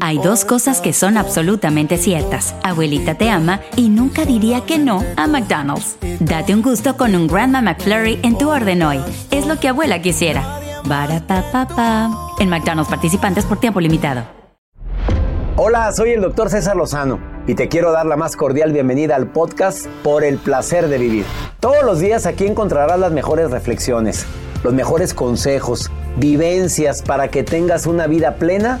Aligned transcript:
Hay 0.00 0.16
dos 0.16 0.46
cosas 0.46 0.80
que 0.80 0.94
son 0.94 1.18
absolutamente 1.18 1.98
ciertas. 1.98 2.54
Abuelita 2.62 3.16
te 3.16 3.28
ama 3.28 3.60
y 3.76 3.90
nunca 3.90 4.24
diría 4.24 4.62
que 4.64 4.78
no 4.78 5.04
a 5.18 5.26
McDonald's. 5.26 5.98
Date 6.18 6.54
un 6.54 6.62
gusto 6.62 6.96
con 6.96 7.14
un 7.14 7.26
Grandma 7.26 7.60
McFlurry 7.60 8.18
en 8.22 8.38
tu 8.38 8.48
orden 8.48 8.82
hoy. 8.82 9.00
Es 9.30 9.46
lo 9.46 9.60
que 9.60 9.68
abuela 9.68 10.00
quisiera. 10.00 10.60
Barata 10.86 12.08
En 12.38 12.48
McDonald's 12.48 12.88
participantes 12.88 13.44
por 13.44 13.60
tiempo 13.60 13.82
limitado. 13.82 14.22
Hola, 15.56 15.92
soy 15.92 16.12
el 16.12 16.22
doctor 16.22 16.48
César 16.48 16.74
Lozano 16.74 17.20
y 17.46 17.54
te 17.54 17.68
quiero 17.68 17.92
dar 17.92 18.06
la 18.06 18.16
más 18.16 18.36
cordial 18.36 18.72
bienvenida 18.72 19.14
al 19.14 19.26
podcast 19.26 19.88
Por 20.02 20.24
el 20.24 20.38
placer 20.38 20.88
de 20.88 20.96
vivir. 20.96 21.26
Todos 21.60 21.84
los 21.84 22.00
días 22.00 22.24
aquí 22.24 22.46
encontrarás 22.46 22.98
las 22.98 23.12
mejores 23.12 23.50
reflexiones, 23.50 24.24
los 24.64 24.72
mejores 24.72 25.12
consejos, 25.12 25.90
vivencias 26.16 27.02
para 27.02 27.28
que 27.28 27.42
tengas 27.42 27.84
una 27.84 28.06
vida 28.06 28.36
plena 28.36 28.80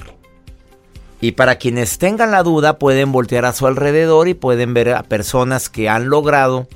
Y 1.21 1.33
para 1.33 1.55
quienes 1.55 1.99
tengan 1.99 2.31
la 2.31 2.41
duda 2.41 2.79
pueden 2.79 3.11
voltear 3.11 3.45
a 3.45 3.53
su 3.53 3.67
alrededor 3.67 4.27
y 4.27 4.33
pueden 4.33 4.73
ver 4.73 4.89
a 4.89 5.03
personas 5.03 5.69
que 5.69 5.87
han 5.87 6.09
logrado 6.09 6.67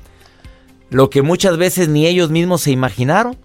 lo 0.88 1.10
que 1.10 1.22
muchas 1.22 1.56
veces 1.58 1.88
ni 1.88 2.06
ellos 2.06 2.30
mismos 2.30 2.62
se 2.62 2.70
imaginaron. 2.70 3.36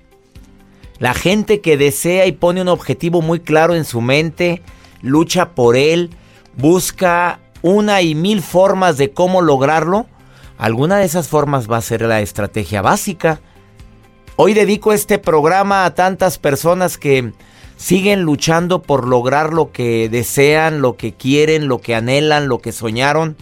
La 0.99 1.15
gente 1.15 1.59
que 1.59 1.75
desea 1.75 2.27
y 2.27 2.31
pone 2.33 2.61
un 2.61 2.67
objetivo 2.67 3.23
muy 3.23 3.39
claro 3.39 3.73
en 3.73 3.85
su 3.85 4.01
mente, 4.01 4.61
lucha 5.01 5.49
por 5.55 5.75
él, 5.75 6.11
busca 6.55 7.39
una 7.63 8.03
y 8.03 8.13
mil 8.13 8.43
formas 8.43 8.97
de 8.97 9.11
cómo 9.11 9.41
lograrlo, 9.41 10.05
alguna 10.59 10.97
de 10.97 11.05
esas 11.05 11.27
formas 11.27 11.69
va 11.69 11.77
a 11.77 11.81
ser 11.81 12.03
la 12.03 12.21
estrategia 12.21 12.83
básica. 12.83 13.39
Hoy 14.35 14.53
dedico 14.53 14.93
este 14.93 15.17
programa 15.17 15.85
a 15.85 15.95
tantas 15.95 16.37
personas 16.37 16.99
que 16.99 17.33
siguen 17.81 18.21
luchando 18.21 18.83
por 18.83 19.07
lograr 19.07 19.53
lo 19.53 19.71
que 19.71 20.07
desean, 20.07 20.81
lo 20.81 20.97
que 20.97 21.13
quieren, 21.13 21.67
lo 21.67 21.81
que 21.81 21.95
anhelan, 21.95 22.47
lo 22.47 22.59
que 22.59 22.71
soñaron. 22.71 23.35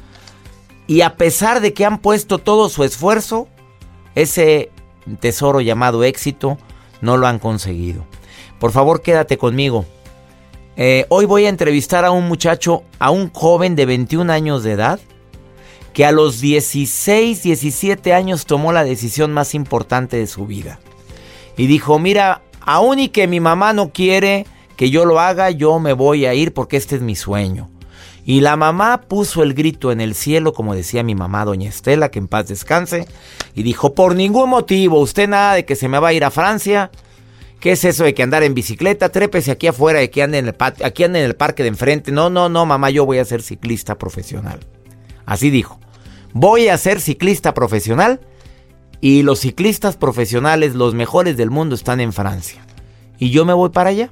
Y 0.87 1.01
a 1.01 1.17
pesar 1.17 1.59
de 1.59 1.73
que 1.73 1.85
han 1.85 1.97
puesto 1.97 2.37
todo 2.37 2.69
su 2.69 2.85
esfuerzo, 2.85 3.49
ese 4.15 4.71
tesoro 5.19 5.59
llamado 5.59 6.05
éxito 6.05 6.57
no 7.01 7.17
lo 7.17 7.27
han 7.27 7.39
conseguido. 7.39 8.05
Por 8.61 8.71
favor, 8.71 9.01
quédate 9.01 9.37
conmigo. 9.37 9.83
Eh, 10.77 11.05
hoy 11.09 11.25
voy 11.25 11.45
a 11.45 11.49
entrevistar 11.49 12.05
a 12.05 12.11
un 12.11 12.25
muchacho, 12.29 12.83
a 12.97 13.11
un 13.11 13.33
joven 13.33 13.75
de 13.75 13.85
21 13.85 14.31
años 14.31 14.63
de 14.63 14.71
edad, 14.71 15.01
que 15.91 16.05
a 16.05 16.13
los 16.13 16.39
16, 16.39 17.43
17 17.43 18.13
años 18.13 18.45
tomó 18.45 18.71
la 18.71 18.85
decisión 18.85 19.33
más 19.33 19.53
importante 19.53 20.15
de 20.15 20.27
su 20.27 20.45
vida. 20.45 20.79
Y 21.57 21.67
dijo, 21.67 21.99
mira, 21.99 22.41
aún 22.69 22.99
y 22.99 23.09
que 23.09 23.27
mi 23.27 23.39
mamá 23.39 23.73
no 23.73 23.91
quiere 23.91 24.45
que 24.75 24.91
yo 24.91 25.03
lo 25.03 25.19
haga, 25.19 25.49
yo 25.49 25.79
me 25.79 25.93
voy 25.93 26.27
a 26.27 26.35
ir 26.35 26.53
porque 26.53 26.77
este 26.77 26.95
es 26.95 27.01
mi 27.01 27.15
sueño. 27.15 27.67
Y 28.25 28.41
la 28.41 28.57
mamá 28.57 29.01
puso 29.07 29.41
el 29.41 29.55
grito 29.55 29.91
en 29.91 29.99
el 29.99 30.13
cielo, 30.13 30.53
como 30.53 30.75
decía 30.75 31.01
mi 31.01 31.15
mamá, 31.15 31.45
doña 31.45 31.67
Estela, 31.67 32.11
que 32.11 32.19
en 32.19 32.27
paz 32.27 32.47
descanse, 32.47 33.07
y 33.55 33.63
dijo, 33.63 33.95
por 33.95 34.15
ningún 34.15 34.51
motivo, 34.51 34.99
usted 34.99 35.27
nada 35.27 35.55
de 35.55 35.65
que 35.65 35.75
se 35.75 35.87
me 35.87 35.97
va 35.97 36.09
a 36.09 36.13
ir 36.13 36.23
a 36.23 36.29
Francia. 36.29 36.91
¿Qué 37.59 37.71
es 37.71 37.83
eso 37.83 38.03
de 38.03 38.13
que 38.13 38.21
andar 38.21 38.43
en 38.43 38.53
bicicleta? 38.53 39.09
Trépese 39.09 39.49
aquí 39.49 39.65
afuera, 39.65 39.99
de 39.99 40.11
que 40.11 40.21
ande 40.21 40.37
en 40.37 40.47
el 40.47 40.55
aquí 40.83 41.03
ande 41.03 41.19
en 41.19 41.25
el 41.25 41.35
parque 41.35 41.63
de 41.63 41.69
enfrente. 41.69 42.11
No, 42.11 42.29
no, 42.29 42.49
no, 42.49 42.67
mamá, 42.67 42.91
yo 42.91 43.03
voy 43.03 43.17
a 43.17 43.25
ser 43.25 43.41
ciclista 43.41 43.97
profesional. 43.97 44.59
Así 45.25 45.49
dijo. 45.49 45.79
Voy 46.33 46.67
a 46.67 46.77
ser 46.77 47.01
ciclista 47.01 47.55
profesional 47.55 48.21
y 49.01 49.23
los 49.23 49.39
ciclistas 49.39 49.97
profesionales, 49.97 50.75
los 50.75 50.93
mejores 50.93 51.37
del 51.37 51.49
mundo, 51.49 51.75
están 51.75 51.99
en 51.99 52.13
Francia. 52.13 52.65
Y 53.17 53.31
yo 53.31 53.45
me 53.45 53.53
voy 53.53 53.69
para 53.69 53.89
allá. 53.89 54.11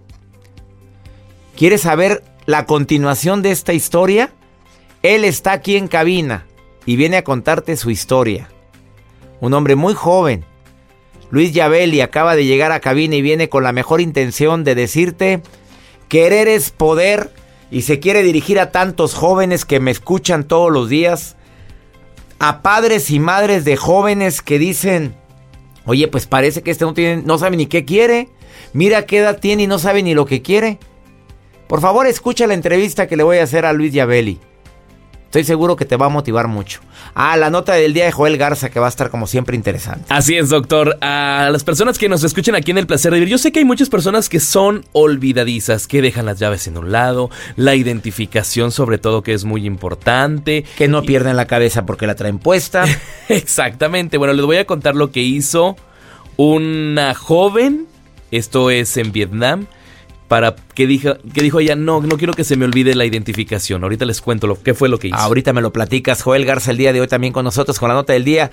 ¿Quieres 1.56 1.81
saber 1.81 2.24
la 2.48 2.66
continuación 2.66 3.42
de 3.42 3.52
esta 3.52 3.74
historia, 3.74 4.31
él 5.03 5.25
está 5.25 5.52
aquí 5.52 5.75
en 5.75 5.88
cabina 5.88 6.48
y 6.86 6.96
viene 6.96 7.18
a 7.18 7.24
contarte 7.24 7.75
su 7.75 7.92
historia. 7.92 8.50
Un 9.42 9.53
hombre 9.53 9.75
muy 9.75 9.94
joven. 9.94 10.46
Luis 11.30 11.52
Yabeli 11.52 12.00
acaba 12.02 12.36
de 12.36 12.46
llegar 12.46 12.72
a 12.72 12.80
cabina 12.80 13.16
y 13.16 13.22
viene 13.22 13.50
con 13.50 13.64
la 13.64 13.74
mejor 13.74 14.00
intención 14.00 14.64
de 14.64 14.75
decirte, 14.75 15.42
querer 16.08 16.48
es 16.48 16.72
poder 16.72 17.34
y 17.69 17.81
se 17.81 18.00
quiere 18.00 18.24
dirigir 18.24 18.62
a 18.62 18.72
tantos 18.72 19.14
jóvenes 19.14 19.66
que 19.66 19.81
me 19.81 19.92
escuchan 19.92 20.46
todos 20.46 20.72
los 20.72 20.88
días, 20.88 21.36
a 22.40 22.62
padres 22.62 23.09
y 23.09 23.20
madres 23.20 23.66
de 23.66 23.78
jóvenes 23.78 24.42
que 24.42 24.59
dicen, 24.59 25.16
oye, 25.86 26.08
pues 26.08 26.28
parece 26.28 26.62
que 26.62 26.72
este 26.72 26.86
no, 26.86 26.94
tiene, 26.94 27.24
no 27.24 27.38
sabe 27.38 27.58
ni 27.58 27.66
qué 27.66 27.86
quiere, 27.86 28.30
mira 28.74 29.06
qué 29.06 29.20
edad 29.20 29.40
tiene 29.40 29.64
y 29.64 29.68
no 29.68 29.80
sabe 29.80 30.03
ni 30.03 30.14
lo 30.14 30.25
que 30.25 30.42
quiere. 30.42 30.80
Por 31.68 31.81
favor, 31.81 32.08
escucha 32.08 32.48
la 32.48 32.53
entrevista 32.53 33.08
que 33.08 33.18
le 33.18 33.24
voy 33.24 33.38
a 33.38 33.44
hacer 33.44 33.66
a 33.66 33.74
Luis 33.74 33.94
Yabeli. 33.94 34.40
Estoy 35.27 35.43
seguro 35.43 35.75
que 35.75 35.83
te 35.83 35.97
va 35.97 36.05
a 36.05 36.09
motivar 36.09 36.47
mucho. 36.47 36.79
Ah, 37.13 37.35
la 37.35 37.49
nota 37.49 37.73
del 37.73 37.93
día 37.93 38.05
de 38.05 38.13
Joel 38.13 38.38
Garza 38.38 38.69
que 38.69 38.79
va 38.79 38.85
a 38.85 38.89
estar 38.89 39.09
como 39.09 39.27
siempre 39.27 39.57
interesante. 39.57 40.05
Así 40.07 40.38
es, 40.38 40.47
doctor. 40.47 40.97
A 41.01 41.49
las 41.51 41.65
personas 41.65 41.97
que 41.97 42.07
nos 42.07 42.23
escuchen 42.23 42.55
aquí 42.55 42.71
en 42.71 42.77
El 42.77 42.88
Placer 42.88 43.11
de 43.11 43.19
Vivir, 43.19 43.31
yo 43.31 43.38
sé 43.38 43.51
que 43.51 43.59
hay 43.59 43.65
muchas 43.65 43.89
personas 43.89 44.29
que 44.29 44.39
son 44.39 44.85
olvidadizas, 44.93 45.85
que 45.85 46.01
dejan 46.01 46.25
las 46.25 46.39
llaves 46.39 46.65
en 46.67 46.77
un 46.77 46.93
lado, 46.93 47.29
la 47.57 47.75
identificación 47.75 48.71
sobre 48.71 48.99
todo 48.99 49.21
que 49.21 49.33
es 49.33 49.43
muy 49.43 49.65
importante. 49.65 50.63
Que 50.77 50.88
no 50.88 51.03
pierden 51.03 51.35
la 51.35 51.45
cabeza 51.45 51.85
porque 51.85 52.07
la 52.07 52.15
traen 52.15 52.39
puesta. 52.39 52.85
Exactamente. 53.27 54.17
Bueno, 54.17 54.33
les 54.33 54.45
voy 54.45 54.57
a 54.57 54.65
contar 54.65 54.95
lo 54.95 55.11
que 55.11 55.19
hizo 55.19 55.75
una 56.38 57.13
joven, 57.15 57.85
esto 58.31 58.69
es 58.69 58.95
en 58.95 59.11
Vietnam, 59.11 59.67
para 60.27 60.55
que 60.55 60.88
dijo, 60.88 61.15
que 61.33 61.41
dijo 61.41 61.59
ella, 61.59 61.75
no, 61.75 62.01
no 62.01 62.17
quiero 62.17 62.33
que 62.33 62.43
se 62.43 62.55
me 62.55 62.65
olvide 62.65 62.95
la 62.95 63.05
identificación. 63.05 63.83
Ahorita 63.83 64.05
les 64.05 64.21
cuento 64.21 64.47
lo, 64.47 64.61
qué 64.61 64.73
fue 64.73 64.89
lo 64.89 64.99
que 64.99 65.07
hizo. 65.07 65.17
Ahorita 65.17 65.53
me 65.53 65.61
lo 65.61 65.71
platicas, 65.71 66.21
Joel 66.21 66.45
Garza, 66.45 66.71
el 66.71 66.77
día 66.77 66.93
de 66.93 67.01
hoy 67.01 67.07
también 67.07 67.33
con 67.33 67.45
nosotros 67.45 67.79
con 67.79 67.89
la 67.89 67.95
nota 67.95 68.13
del 68.13 68.25
día. 68.25 68.51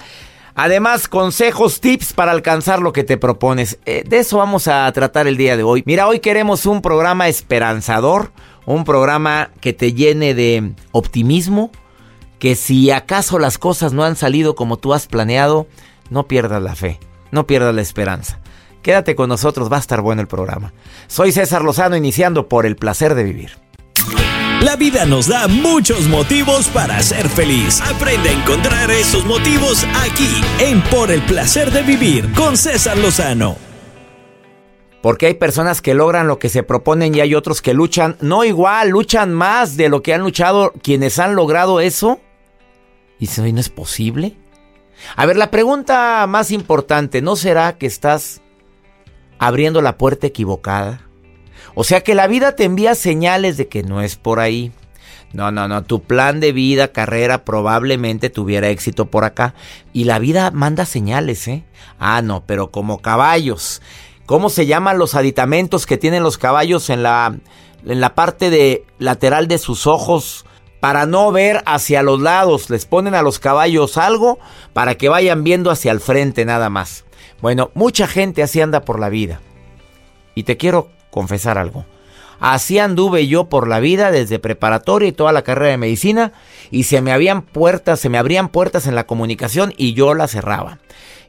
Además, 0.57 1.09
consejos, 1.09 1.81
tips 1.81 2.13
para 2.13 2.31
alcanzar 2.31 2.81
lo 2.81 2.93
que 2.93 3.03
te 3.03 3.17
propones. 3.17 3.79
Eh, 3.87 4.05
de 4.07 4.19
eso 4.19 4.39
vamos 4.39 4.69
a 4.69 4.91
tratar 4.93 5.27
el 5.27 5.37
día 5.37 5.57
de 5.57 5.65
hoy. 5.65 5.83
Mira, 5.85 6.07
hoy 6.07 6.21
queremos 6.21 6.65
un 6.65 6.81
programa 6.81 7.27
esperanzador, 7.27 8.31
un 8.65 8.85
programa 8.85 9.51
que 9.61 9.73
te 9.73 9.95
llene 9.95 10.33
de 10.35 10.75
optimismo, 10.93 11.73
que 12.39 12.55
si 12.55 12.93
acaso 12.93 13.41
las 13.41 13.59
cosas 13.59 13.93
no 13.93 14.05
han 14.05 14.15
salido 14.15 14.55
como 14.55 14.77
tú 14.77 14.95
has 14.95 15.09
planeado, 15.09 15.67
no 16.09 16.29
pierdas 16.29 16.63
la 16.63 16.77
fe, 16.77 17.01
no 17.33 17.49
pierdas 17.49 17.75
la 17.75 17.83
esperanza. 17.83 18.39
Quédate 18.85 19.17
con 19.17 19.31
nosotros, 19.31 19.73
va 19.73 19.79
a 19.79 19.81
estar 19.81 20.03
bueno 20.03 20.21
el 20.21 20.29
programa. 20.29 20.75
Soy 21.07 21.33
César 21.33 21.63
Lozano, 21.63 21.97
iniciando 21.97 22.51
por 22.51 22.67
el 22.67 22.77
placer 22.77 23.15
de 23.15 23.25
vivir. 23.25 23.53
La 24.61 24.77
vida 24.77 25.07
nos 25.07 25.27
da 25.27 25.49
muchos 25.49 26.07
motivos 26.07 26.69
para 26.69 27.01
ser 27.01 27.31
feliz. 27.31 27.81
Aprende 27.81 28.29
a 28.29 28.33
encontrar 28.33 28.91
esos 28.91 29.25
motivos 29.25 29.87
aquí, 30.05 30.29
en 30.59 30.83
Por 30.83 31.11
el 31.11 31.23
placer 31.23 31.71
de 31.71 31.83
vivir, 31.83 32.31
con 32.35 32.59
César 32.59 32.99
Lozano. 32.99 33.57
Porque 35.01 35.29
hay 35.29 35.35
personas 35.35 35.81
que 35.81 35.95
logran 35.95 36.29
lo 36.29 36.39
que 36.39 36.51
se 36.51 36.63
proponen 36.63 37.15
y 37.15 37.21
hay 37.21 37.35
otros 37.35 37.63
que 37.63 37.73
luchan, 37.73 38.19
no 38.21 38.45
igual, 38.45 38.91
luchan 38.91 39.33
más 39.33 39.79
de 39.79 39.89
lo 39.89 40.03
que 40.03 40.13
han 40.13 40.21
luchado 40.21 40.75
quienes 40.83 41.19
han 41.19 41.37
logrado 41.37 41.81
eso. 41.81 42.21
Y 43.19 43.29
si 43.29 43.51
no 43.51 43.61
es 43.61 43.71
posible. 43.71 44.37
A 45.17 45.25
ver, 45.25 45.39
la 45.39 45.51
pregunta 45.51 46.27
más 46.29 46.51
importante, 46.51 47.23
¿no 47.23 47.35
será 47.37 47.79
que 47.79 47.87
estás 47.87 48.43
abriendo 49.39 49.83
la 49.83 49.99
puerta 49.99 50.27
equivocada. 50.27 51.01
O 51.75 51.85
sea 51.85 52.03
que 52.03 52.15
la 52.15 52.27
vida 52.27 52.55
te 52.57 52.65
envía 52.65 52.95
señales 52.95 53.57
de 53.57 53.69
que 53.69 53.83
no 53.83 54.01
es 54.01 54.17
por 54.17 54.41
ahí. 54.41 54.73
No, 55.35 55.51
no, 55.51 55.67
no. 55.67 55.83
Tu 55.83 56.01
plan 56.01 56.39
de 56.39 56.53
vida, 56.53 56.89
carrera, 56.89 57.45
probablemente 57.45 58.31
tuviera 58.31 58.69
éxito 58.69 59.07
por 59.07 59.25
acá. 59.25 59.55
Y 59.93 60.05
la 60.05 60.21
vida 60.21 60.53
manda 60.53 60.87
señales, 60.87 61.49
¿eh? 61.49 61.65
Ah, 61.99 62.23
no, 62.23 62.45
pero 62.47 62.71
como 62.71 62.99
caballos. 63.03 63.83
¿Cómo 64.27 64.49
se 64.49 64.67
llaman 64.67 64.99
los 64.99 65.17
aditamentos 65.17 65.87
que 65.87 65.99
tienen 65.99 66.23
los 66.23 66.39
caballos 66.39 66.89
en 66.89 67.03
la, 67.03 67.37
en 67.85 68.01
la 68.01 68.15
parte 68.15 68.49
de 68.49 68.87
lateral 68.99 69.49
de 69.49 69.59
sus 69.59 69.89
ojos? 69.89 70.47
Para 70.79 71.05
no 71.07 71.33
ver 71.33 71.63
hacia 71.67 72.05
los 72.05 72.21
lados. 72.21 72.71
Les 72.71 72.87
ponen 72.87 73.17
a 73.17 73.23
los 73.23 73.41
caballos 73.41 73.99
algo 73.99 74.39
para 74.73 74.95
que 74.95 75.09
vayan 75.09 75.43
viendo 75.43 75.73
hacia 75.73 75.91
el 75.91 75.99
frente 75.99 76.45
nada 76.45 76.71
más. 76.71 77.05
Bueno, 77.41 77.71
mucha 77.75 78.07
gente 78.07 78.43
así 78.43 78.61
anda 78.61 78.85
por 78.85 78.99
la 78.99 79.09
vida. 79.09 79.41
Y 80.35 80.45
te 80.45 80.57
quiero 80.57 80.89
confesar 81.11 81.59
algo. 81.59 81.85
Así 82.41 82.79
anduve 82.79 83.27
yo 83.27 83.49
por 83.49 83.69
la 83.69 83.81
vida 83.81 84.11
desde 84.11 84.39
preparatoria 84.39 85.09
y 85.09 85.13
toda 85.13 85.33
la 85.33 85.43
carrera 85.43 85.71
de 85.71 85.79
medicina 85.79 86.33
y 86.71 86.85
se 86.85 87.01
me 87.01 87.13
habían 87.13 87.43
puertas, 87.43 88.01
se 88.01 88.09
me 88.09 88.19
abrían 88.19 88.49
puertas 88.49 88.87
en 88.87 88.95
la 88.95 89.07
comunicación 89.07 89.73
y 89.77 89.95
yo 89.95 90.15
las 90.15 90.33
cerraba. 90.33 90.79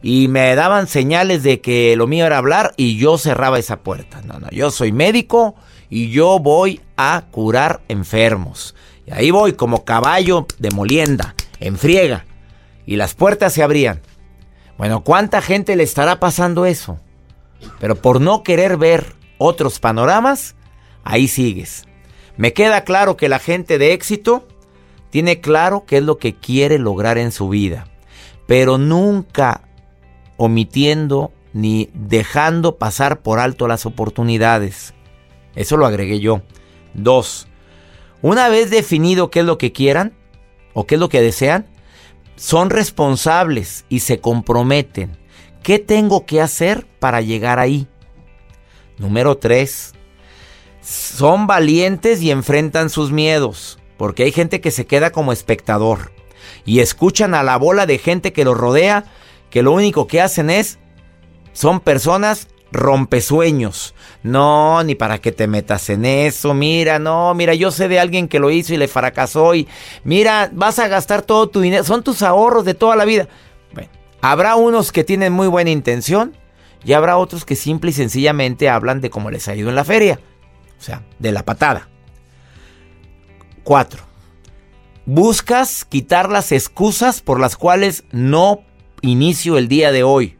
Y 0.01 0.27
me 0.27 0.53
daban 0.55 0.87
señales 0.87 1.43
de 1.43 1.61
que 1.61 1.95
lo 1.95 2.07
mío 2.07 2.25
era 2.25 2.37
hablar 2.37 2.73
y 2.77 2.97
yo 2.97 3.17
cerraba 3.17 3.59
esa 3.59 3.77
puerta. 3.77 4.21
No, 4.23 4.39
no, 4.39 4.49
yo 4.49 4.71
soy 4.71 4.91
médico 4.91 5.55
y 5.89 6.09
yo 6.09 6.39
voy 6.39 6.81
a 6.97 7.25
curar 7.31 7.81
enfermos. 7.87 8.75
Y 9.07 9.11
ahí 9.11 9.31
voy 9.31 9.53
como 9.53 9.85
caballo 9.85 10.47
de 10.59 10.71
molienda, 10.71 11.35
en 11.59 11.77
friega. 11.77 12.25
Y 12.85 12.97
las 12.97 13.13
puertas 13.13 13.53
se 13.53 13.63
abrían. 13.63 14.01
Bueno, 14.77 15.03
¿cuánta 15.03 15.41
gente 15.41 15.75
le 15.75 15.83
estará 15.83 16.19
pasando 16.19 16.65
eso? 16.65 16.99
Pero 17.79 17.95
por 17.95 18.21
no 18.21 18.43
querer 18.43 18.77
ver 18.77 19.15
otros 19.37 19.79
panoramas, 19.79 20.55
ahí 21.03 21.27
sigues. 21.27 21.85
Me 22.37 22.53
queda 22.53 22.83
claro 22.83 23.15
que 23.15 23.29
la 23.29 23.39
gente 23.39 23.77
de 23.77 23.93
éxito 23.93 24.47
tiene 25.09 25.39
claro 25.39 25.85
qué 25.85 25.97
es 25.97 26.03
lo 26.03 26.17
que 26.17 26.35
quiere 26.35 26.77
lograr 26.77 27.17
en 27.17 27.31
su 27.31 27.47
vida, 27.47 27.87
pero 28.47 28.77
nunca 28.77 29.61
omitiendo 30.35 31.31
ni 31.53 31.89
dejando 31.93 32.75
pasar 32.75 33.21
por 33.21 33.39
alto 33.39 33.69
las 33.69 33.85
oportunidades. 33.85 34.93
Eso 35.55 35.77
lo 35.77 35.85
agregué 35.85 36.19
yo. 36.19 36.41
Dos, 36.93 37.47
una 38.21 38.49
vez 38.49 38.69
definido 38.69 39.31
qué 39.31 39.39
es 39.39 39.45
lo 39.45 39.57
que 39.57 39.71
quieran 39.71 40.13
o 40.73 40.85
qué 40.85 40.95
es 40.95 40.99
lo 40.99 41.07
que 41.07 41.21
desean, 41.21 41.65
son 42.35 42.69
responsables 42.69 43.85
y 43.89 44.01
se 44.01 44.19
comprometen. 44.19 45.17
¿Qué 45.63 45.79
tengo 45.79 46.25
que 46.25 46.41
hacer 46.41 46.85
para 46.99 47.21
llegar 47.21 47.59
ahí? 47.59 47.87
Número 48.97 49.37
3. 49.37 49.93
Son 50.81 51.47
valientes 51.47 52.21
y 52.21 52.31
enfrentan 52.31 52.89
sus 52.89 53.11
miedos. 53.11 53.79
Porque 53.97 54.23
hay 54.23 54.31
gente 54.31 54.61
que 54.61 54.71
se 54.71 54.85
queda 54.85 55.11
como 55.11 55.31
espectador. 55.31 56.11
Y 56.65 56.79
escuchan 56.79 57.33
a 57.33 57.43
la 57.43 57.57
bola 57.57 57.85
de 57.85 57.97
gente 57.97 58.33
que 58.33 58.45
los 58.45 58.57
rodea. 58.57 59.05
Que 59.49 59.63
lo 59.63 59.71
único 59.71 60.07
que 60.07 60.21
hacen 60.21 60.49
es... 60.49 60.77
Son 61.53 61.79
personas 61.79 62.49
rompesueños. 62.75 63.95
No, 64.23 64.83
ni 64.83 64.95
para 64.95 65.19
que 65.19 65.31
te 65.31 65.47
metas 65.47 65.89
en 65.89 66.05
eso. 66.05 66.53
Mira, 66.53 66.99
no, 66.99 67.33
mira, 67.33 67.53
yo 67.53 67.71
sé 67.71 67.87
de 67.87 67.99
alguien 67.99 68.27
que 68.27 68.39
lo 68.39 68.51
hizo 68.51 68.73
y 68.73 68.77
le 68.77 68.87
fracasó. 68.87 69.55
Y 69.55 69.67
mira, 70.03 70.49
vas 70.53 70.79
a 70.79 70.87
gastar 70.87 71.21
todo 71.21 71.49
tu 71.49 71.61
dinero. 71.61 71.83
Son 71.83 72.03
tus 72.03 72.21
ahorros 72.21 72.65
de 72.65 72.73
toda 72.73 72.95
la 72.95 73.05
vida. 73.05 73.27
Bueno, 73.73 73.89
habrá 74.21 74.55
unos 74.55 74.91
que 74.91 75.03
tienen 75.03 75.33
muy 75.33 75.47
buena 75.47 75.71
intención 75.71 76.35
y 76.83 76.93
habrá 76.93 77.17
otros 77.17 77.45
que 77.45 77.55
simple 77.55 77.91
y 77.91 77.93
sencillamente 77.93 78.69
hablan 78.69 79.01
de 79.01 79.09
cómo 79.09 79.31
les 79.31 79.47
ha 79.47 79.55
ido 79.55 79.69
en 79.69 79.75
la 79.75 79.83
feria. 79.83 80.19
O 80.77 80.81
sea, 80.81 81.03
de 81.19 81.31
la 81.31 81.43
patada. 81.43 81.89
4. 83.63 84.03
Buscas 85.07 85.85
quitar 85.85 86.29
las 86.29 86.51
excusas 86.51 87.21
por 87.21 87.39
las 87.39 87.57
cuales 87.57 88.03
no 88.11 88.61
inicio 89.01 89.57
el 89.57 89.67
día 89.67 89.91
de 89.91 90.03
hoy. 90.03 90.37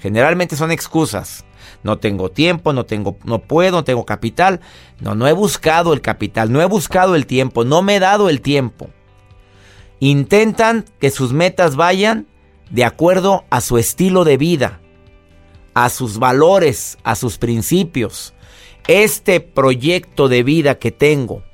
Generalmente 0.00 0.56
son 0.56 0.70
excusas. 0.70 1.44
No 1.84 1.98
tengo 1.98 2.30
tiempo, 2.30 2.72
no 2.72 2.86
tengo, 2.86 3.18
no 3.24 3.40
puedo, 3.40 3.72
no 3.72 3.84
tengo 3.84 4.04
capital. 4.04 4.60
No, 5.00 5.14
no 5.14 5.28
he 5.28 5.32
buscado 5.32 5.92
el 5.92 6.00
capital, 6.00 6.50
no 6.50 6.60
he 6.60 6.64
buscado 6.64 7.14
el 7.14 7.26
tiempo, 7.26 7.64
no 7.64 7.82
me 7.82 7.96
he 7.96 8.00
dado 8.00 8.28
el 8.28 8.40
tiempo. 8.40 8.88
Intentan 10.00 10.86
que 10.98 11.10
sus 11.10 11.32
metas 11.32 11.76
vayan 11.76 12.26
de 12.70 12.84
acuerdo 12.84 13.44
a 13.50 13.60
su 13.60 13.76
estilo 13.76 14.24
de 14.24 14.38
vida, 14.38 14.80
a 15.74 15.90
sus 15.90 16.18
valores, 16.18 16.98
a 17.04 17.14
sus 17.16 17.36
principios. 17.38 18.34
Este 18.88 19.40
proyecto 19.40 20.28
de 20.28 20.42
vida 20.42 20.78
que 20.78 20.90
tengo, 20.90 21.44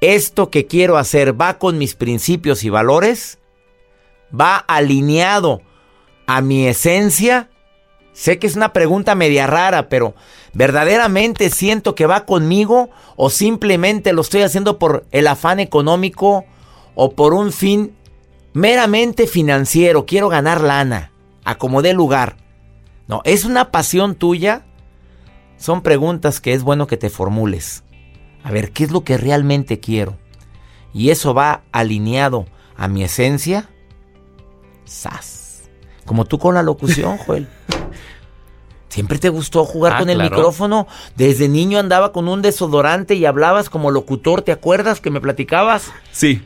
esto 0.00 0.50
que 0.50 0.66
quiero 0.66 0.98
hacer, 0.98 1.40
va 1.40 1.58
con 1.58 1.78
mis 1.78 1.94
principios 1.94 2.62
y 2.62 2.68
valores, 2.68 3.38
va 4.38 4.56
alineado 4.56 5.62
a 6.26 6.42
mi 6.42 6.66
esencia. 6.66 7.50
Sé 8.18 8.40
que 8.40 8.48
es 8.48 8.56
una 8.56 8.72
pregunta 8.72 9.14
media 9.14 9.46
rara, 9.46 9.88
pero 9.88 10.16
¿verdaderamente 10.52 11.50
siento 11.50 11.94
que 11.94 12.04
va 12.04 12.26
conmigo 12.26 12.90
o 13.14 13.30
simplemente 13.30 14.12
lo 14.12 14.22
estoy 14.22 14.42
haciendo 14.42 14.76
por 14.76 15.06
el 15.12 15.28
afán 15.28 15.60
económico 15.60 16.44
o 16.96 17.12
por 17.12 17.32
un 17.32 17.52
fin 17.52 17.94
meramente 18.54 19.28
financiero? 19.28 20.04
Quiero 20.04 20.28
ganar 20.28 20.62
lana, 20.62 21.12
acomodé 21.44 21.92
lugar. 21.92 22.38
No, 23.06 23.20
¿es 23.22 23.44
una 23.44 23.70
pasión 23.70 24.16
tuya? 24.16 24.66
Son 25.56 25.82
preguntas 25.82 26.40
que 26.40 26.54
es 26.54 26.64
bueno 26.64 26.88
que 26.88 26.96
te 26.96 27.10
formules. 27.10 27.84
A 28.42 28.50
ver, 28.50 28.72
¿qué 28.72 28.82
es 28.82 28.90
lo 28.90 29.04
que 29.04 29.16
realmente 29.16 29.78
quiero? 29.78 30.18
Y 30.92 31.10
eso 31.10 31.34
va 31.34 31.62
alineado 31.70 32.46
a 32.76 32.88
mi 32.88 33.04
esencia. 33.04 33.70
¡Sas! 34.84 35.70
Como 36.04 36.24
tú 36.24 36.40
con 36.40 36.56
la 36.56 36.64
locución, 36.64 37.16
Joel. 37.26 37.46
¿Siempre 38.88 39.18
te 39.18 39.28
gustó 39.28 39.64
jugar 39.64 39.94
Ah, 39.94 39.98
con 39.98 40.08
el 40.10 40.16
claro. 40.16 40.34
micrófono? 40.36 40.86
Desde 41.16 41.48
niño 41.48 41.78
andaba 41.78 42.10
con 42.12 42.26
un 42.26 42.40
desodorante 42.40 43.14
y 43.14 43.26
hablabas 43.26 43.68
como 43.68 43.90
locutor, 43.90 44.40
¿te 44.42 44.50
acuerdas 44.52 45.00
que 45.00 45.10
me 45.10 45.20
platicabas? 45.20 45.92
Sí, 46.10 46.40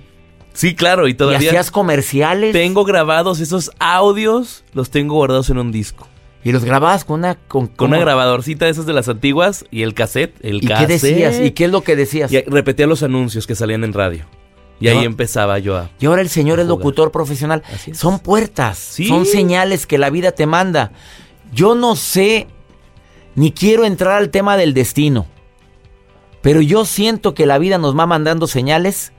sí, 0.52 0.74
claro, 0.74 1.06
y 1.06 1.12
Y 1.12 1.14
todavía 1.14 1.50
hacías 1.50 1.70
comerciales. 1.70 2.52
tengo 2.52 2.84
grabados 2.84 3.38
esos 3.38 3.70
audios, 3.78 4.64
los 4.74 4.90
tengo 4.90 5.14
guardados 5.14 5.50
en 5.50 5.58
un 5.58 5.70
disco. 5.70 6.08
Y 6.44 6.50
los 6.50 6.64
grababas 6.64 7.04
con 7.04 7.20
una... 7.20 7.36
Con, 7.36 7.68
Con 7.68 7.90
una 7.90 8.00
grabadorcita 8.00 8.64
de 8.64 8.72
esas 8.72 8.84
de 8.86 8.92
las 8.92 9.08
antiguas 9.08 9.64
y 9.70 9.82
el 9.82 9.94
cassette, 9.94 10.34
el 10.44 10.56
¿Y 10.56 10.66
qué 10.66 10.86
decías? 10.88 11.38
¿Y 11.38 11.52
qué 11.52 11.66
es 11.66 11.70
lo 11.70 11.82
que 11.84 11.94
decías? 11.94 12.32
Y 12.32 12.40
repetía 12.42 12.88
los 12.88 13.04
anuncios 13.04 13.46
que 13.46 13.54
salían 13.54 13.84
en 13.84 13.92
radio. 13.92 14.24
Y 14.80 14.86
No. 14.86 14.98
ahí 14.98 15.04
empezaba 15.04 15.60
yo 15.60 15.76
a... 15.76 15.90
Y 16.00 16.06
ahora 16.06 16.20
el 16.22 16.28
señor 16.28 16.58
es 16.58 16.66
locutor 16.66 17.12
profesional. 17.12 17.62
Son 17.92 18.18
puertas, 18.18 18.76
Sí. 18.78 19.06
son 19.06 19.24
señales 19.26 19.86
que 19.86 19.96
la 19.98 20.10
vida 20.10 20.32
te 20.32 20.46
manda. 20.46 20.90
Yo 21.52 21.74
no 21.74 21.96
sé, 21.96 22.46
ni 23.34 23.52
quiero 23.52 23.84
entrar 23.84 24.14
al 24.14 24.30
tema 24.30 24.56
del 24.56 24.74
destino, 24.74 25.26
pero 26.40 26.60
yo 26.60 26.84
siento 26.84 27.34
que 27.34 27.46
la 27.46 27.58
vida 27.58 27.78
nos 27.78 27.96
va 27.98 28.06
mandando 28.06 28.46
señales 28.46 29.12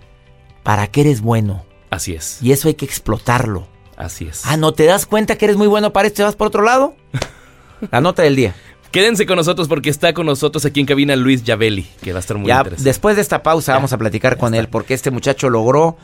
para 0.63 0.87
que 0.87 1.01
eres 1.01 1.21
bueno. 1.21 1.65
Así 1.89 2.13
es, 2.13 2.39
Y 2.41 2.51
eso 2.51 2.67
hay 2.67 2.73
que 2.73 2.85
explotarlo. 2.85 3.67
así 3.97 4.25
es. 4.27 4.41
Ah, 4.45 4.57
¿no 4.57 4.73
te 4.73 4.85
das 4.85 5.05
cuenta 5.05 5.37
que 5.37 5.45
eres 5.45 5.57
muy 5.57 5.67
bueno 5.67 5.93
para 5.93 6.07
esto 6.07 6.21
y 6.21 6.25
vas 6.25 6.35
por 6.35 6.47
otro 6.47 6.63
lado? 6.63 6.95
La 7.91 8.01
nota 8.01 8.23
del 8.23 8.35
día. 8.35 8.55
Quédense 8.91 9.25
con 9.25 9.35
nosotros 9.37 9.67
porque 9.67 9.89
está 9.89 10.13
con 10.13 10.25
nosotros 10.25 10.65
aquí 10.65 10.79
en 10.79 10.85
cabina 10.85 11.15
Luis 11.15 11.43
Yavelli, 11.43 11.83
que 12.01 12.13
va 12.13 12.19
a 12.19 12.21
estar 12.21 12.37
muy 12.37 12.47
Ya, 12.47 12.57
interesante. 12.57 12.87
después 12.89 13.15
de 13.15 13.21
esta 13.23 13.41
pausa 13.43 13.71
Ya, 13.73 13.75
vamos 13.77 13.91
a 13.93 13.97
platicar 13.97 14.37
con 14.37 14.53
él 14.53 14.67
porque 14.69 14.93
este 14.93 15.09
muchacho 15.11 15.49
logró 15.49 15.97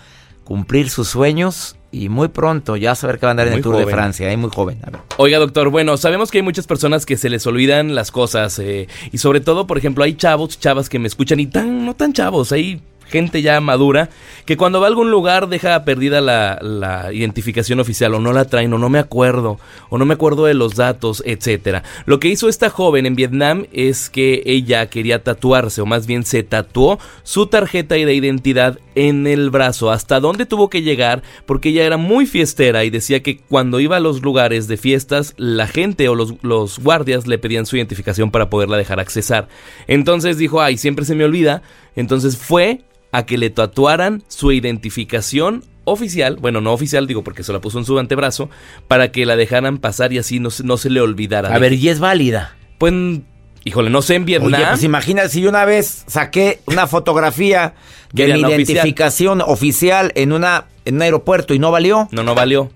cumplir 0.44 0.90
sus 0.90 1.08
sueños 1.08 1.76
y 1.92 2.10
muy 2.10 2.28
pronto 2.28 2.78
ya 2.78 2.96
saber 2.96 3.20
que 3.20 3.26
va 3.26 3.30
a 3.30 3.32
andar 3.32 3.48
en 3.48 3.54
el 3.54 3.62
Tour 3.62 3.78
de. 3.78 3.88
Francia, 3.88 4.30
ahí 4.30 4.38
muy 4.38 4.50
joven. 4.50 4.80
A 4.84 4.92
ver. 4.92 5.02
Oiga, 5.18 5.40
doctor, 5.40 5.70
bueno, 5.70 5.98
sabemos 5.98 6.32
que 6.32 6.40
hay 6.40 6.44
muchas 6.44 6.68
personas 6.68 7.06
que 7.06 7.18
se 7.18 7.30
les 7.30 7.46
olvidan 7.48 7.96
las 7.96 8.12
cosas 8.12 8.60
eh, 8.60 8.88
y 9.12 9.18
sobre 9.18 9.42
todo, 9.42 9.68
por 9.68 9.78
ejemplo, 9.78 10.04
hay 10.04 10.14
chavos, 10.14 10.60
chavas 10.60 10.90
que 10.90 11.00
me 11.00 11.08
escuchan 11.08 11.40
y 11.40 11.48
tan, 11.48 11.86
no 11.86 11.96
tan 11.96 12.14
chavos, 12.14 12.52
hay 12.52 12.82
gente 13.10 13.42
ya 13.42 13.60
madura 13.60 14.10
que 14.46 14.58
cuando 14.58 14.80
va 14.80 14.88
a 14.88 14.90
algún 14.90 15.12
lugar 15.12 15.50
deja 15.50 15.84
perdida 15.84 16.22
la, 16.22 17.10
identificación 17.14 17.80
oficial 17.80 18.14
o 18.14 18.20
no 18.20 18.34
la 18.34 18.46
traen 18.46 18.74
o 18.74 18.78
no 18.78 18.90
me 18.90 19.00
acuerdo 19.00 19.60
o 19.90 19.98
no 19.98 20.06
me 20.06 20.14
acuerdo 20.14 20.46
de 20.46 20.54
los 20.54 20.76
datos, 20.76 21.22
etcétera. 21.26 21.84
Lo 22.06 22.20
que 22.20 22.30
hizo 22.30 22.50
esta 22.50 22.70
joven 22.70 23.06
en 23.06 23.16
Vietnam 23.16 23.66
es 23.72 24.10
que 24.10 24.42
ella 24.46 24.88
quería 24.90 25.24
tatuarse 25.24 25.82
o 25.82 25.86
más 25.86 26.08
bien 26.08 26.24
se 26.24 26.44
tatuó 26.44 27.00
su 27.24 27.48
tarjeta 27.48 27.96
de 27.96 28.14
identidad 28.14 28.80
en 28.96 29.28
el 29.28 29.50
brazo. 29.50 29.92
¿Hasta 29.92 30.20
dónde 30.20 30.46
tuvo 30.46 30.70
que 30.70 30.82
llegar? 30.82 31.24
Porque 31.46 31.70
ella 31.70 31.86
era 31.86 31.98
muy 31.98 32.26
fiestera 32.26 32.84
y 32.84 32.90
decía 32.90 33.22
que 33.22 33.38
cuando 33.38 33.80
iba 33.80 33.98
a 33.98 34.02
los 34.02 34.22
lugares 34.22 34.68
de 34.68 34.78
fiestas, 34.78 35.34
la 35.38 35.68
gente 35.68 36.10
o 36.10 36.16
los, 36.16 36.36
los 36.44 36.80
guardias 36.80 37.28
le 37.28 37.38
pedían 37.38 37.66
su 37.66 37.78
identificación 37.78 38.32
para 38.32 38.50
poderla 38.50 38.78
dejar 38.78 39.00
accesar. 39.00 39.48
Entonces 39.88 40.38
dijo, 40.38 40.62
ay, 40.62 40.78
siempre 40.78 41.06
se 41.06 41.16
me 41.16 41.26
olvida. 41.26 41.62
Entonces 41.96 42.38
fue 42.38 42.82
a 43.12 43.26
que 43.26 43.38
le 43.38 43.50
tatuaran 43.50 44.24
su 44.28 44.52
identificación 44.52 45.64
oficial, 45.86 46.36
bueno, 46.36 46.62
no 46.62 46.72
oficial, 46.74 47.08
digo 47.08 47.24
porque 47.24 47.44
se 47.44 47.52
la 47.54 47.60
puso 47.62 47.80
en 47.80 47.86
su 47.86 47.98
antebrazo, 47.98 48.50
para 48.88 49.12
que 49.12 49.26
la 49.26 49.36
dejaran 49.36 49.80
pasar 49.80 50.14
y 50.14 50.20
así 50.20 50.40
no, 50.40 50.50
se- 50.52 50.64
no 50.64 50.78
se 50.78 50.90
le 50.90 51.02
olvidara. 51.02 51.54
A 51.54 51.60
ver, 51.60 51.74
y 51.74 51.90
es 51.90 52.00
válida. 52.00 52.56
Pues 52.78 52.94
Híjole, 53.66 53.90
no 53.90 54.02
sé 54.02 54.16
en 54.16 54.24
Vietnam. 54.26 54.54
Oye, 54.54 54.66
pues 54.70 54.84
imagínate 54.84 55.30
si 55.30 55.42
yo 55.42 55.50
una 55.50 55.66
vez 55.66 56.06
saqué 56.08 56.62
una 56.66 56.88
fotografía 56.88 57.74
de 58.14 58.34
mi 58.34 58.40
la 58.42 58.48
oficial. 58.48 58.78
identificación 58.78 59.42
oficial, 59.42 60.14
en, 60.16 60.32
una, 60.32 60.66
en 60.86 60.96
un 60.96 61.02
aeropuerto 61.02 61.54
y 61.54 61.60
no 61.60 61.70
valió. 61.70 62.08
No, 62.12 62.24
no 62.24 62.36
valió. 62.36 62.72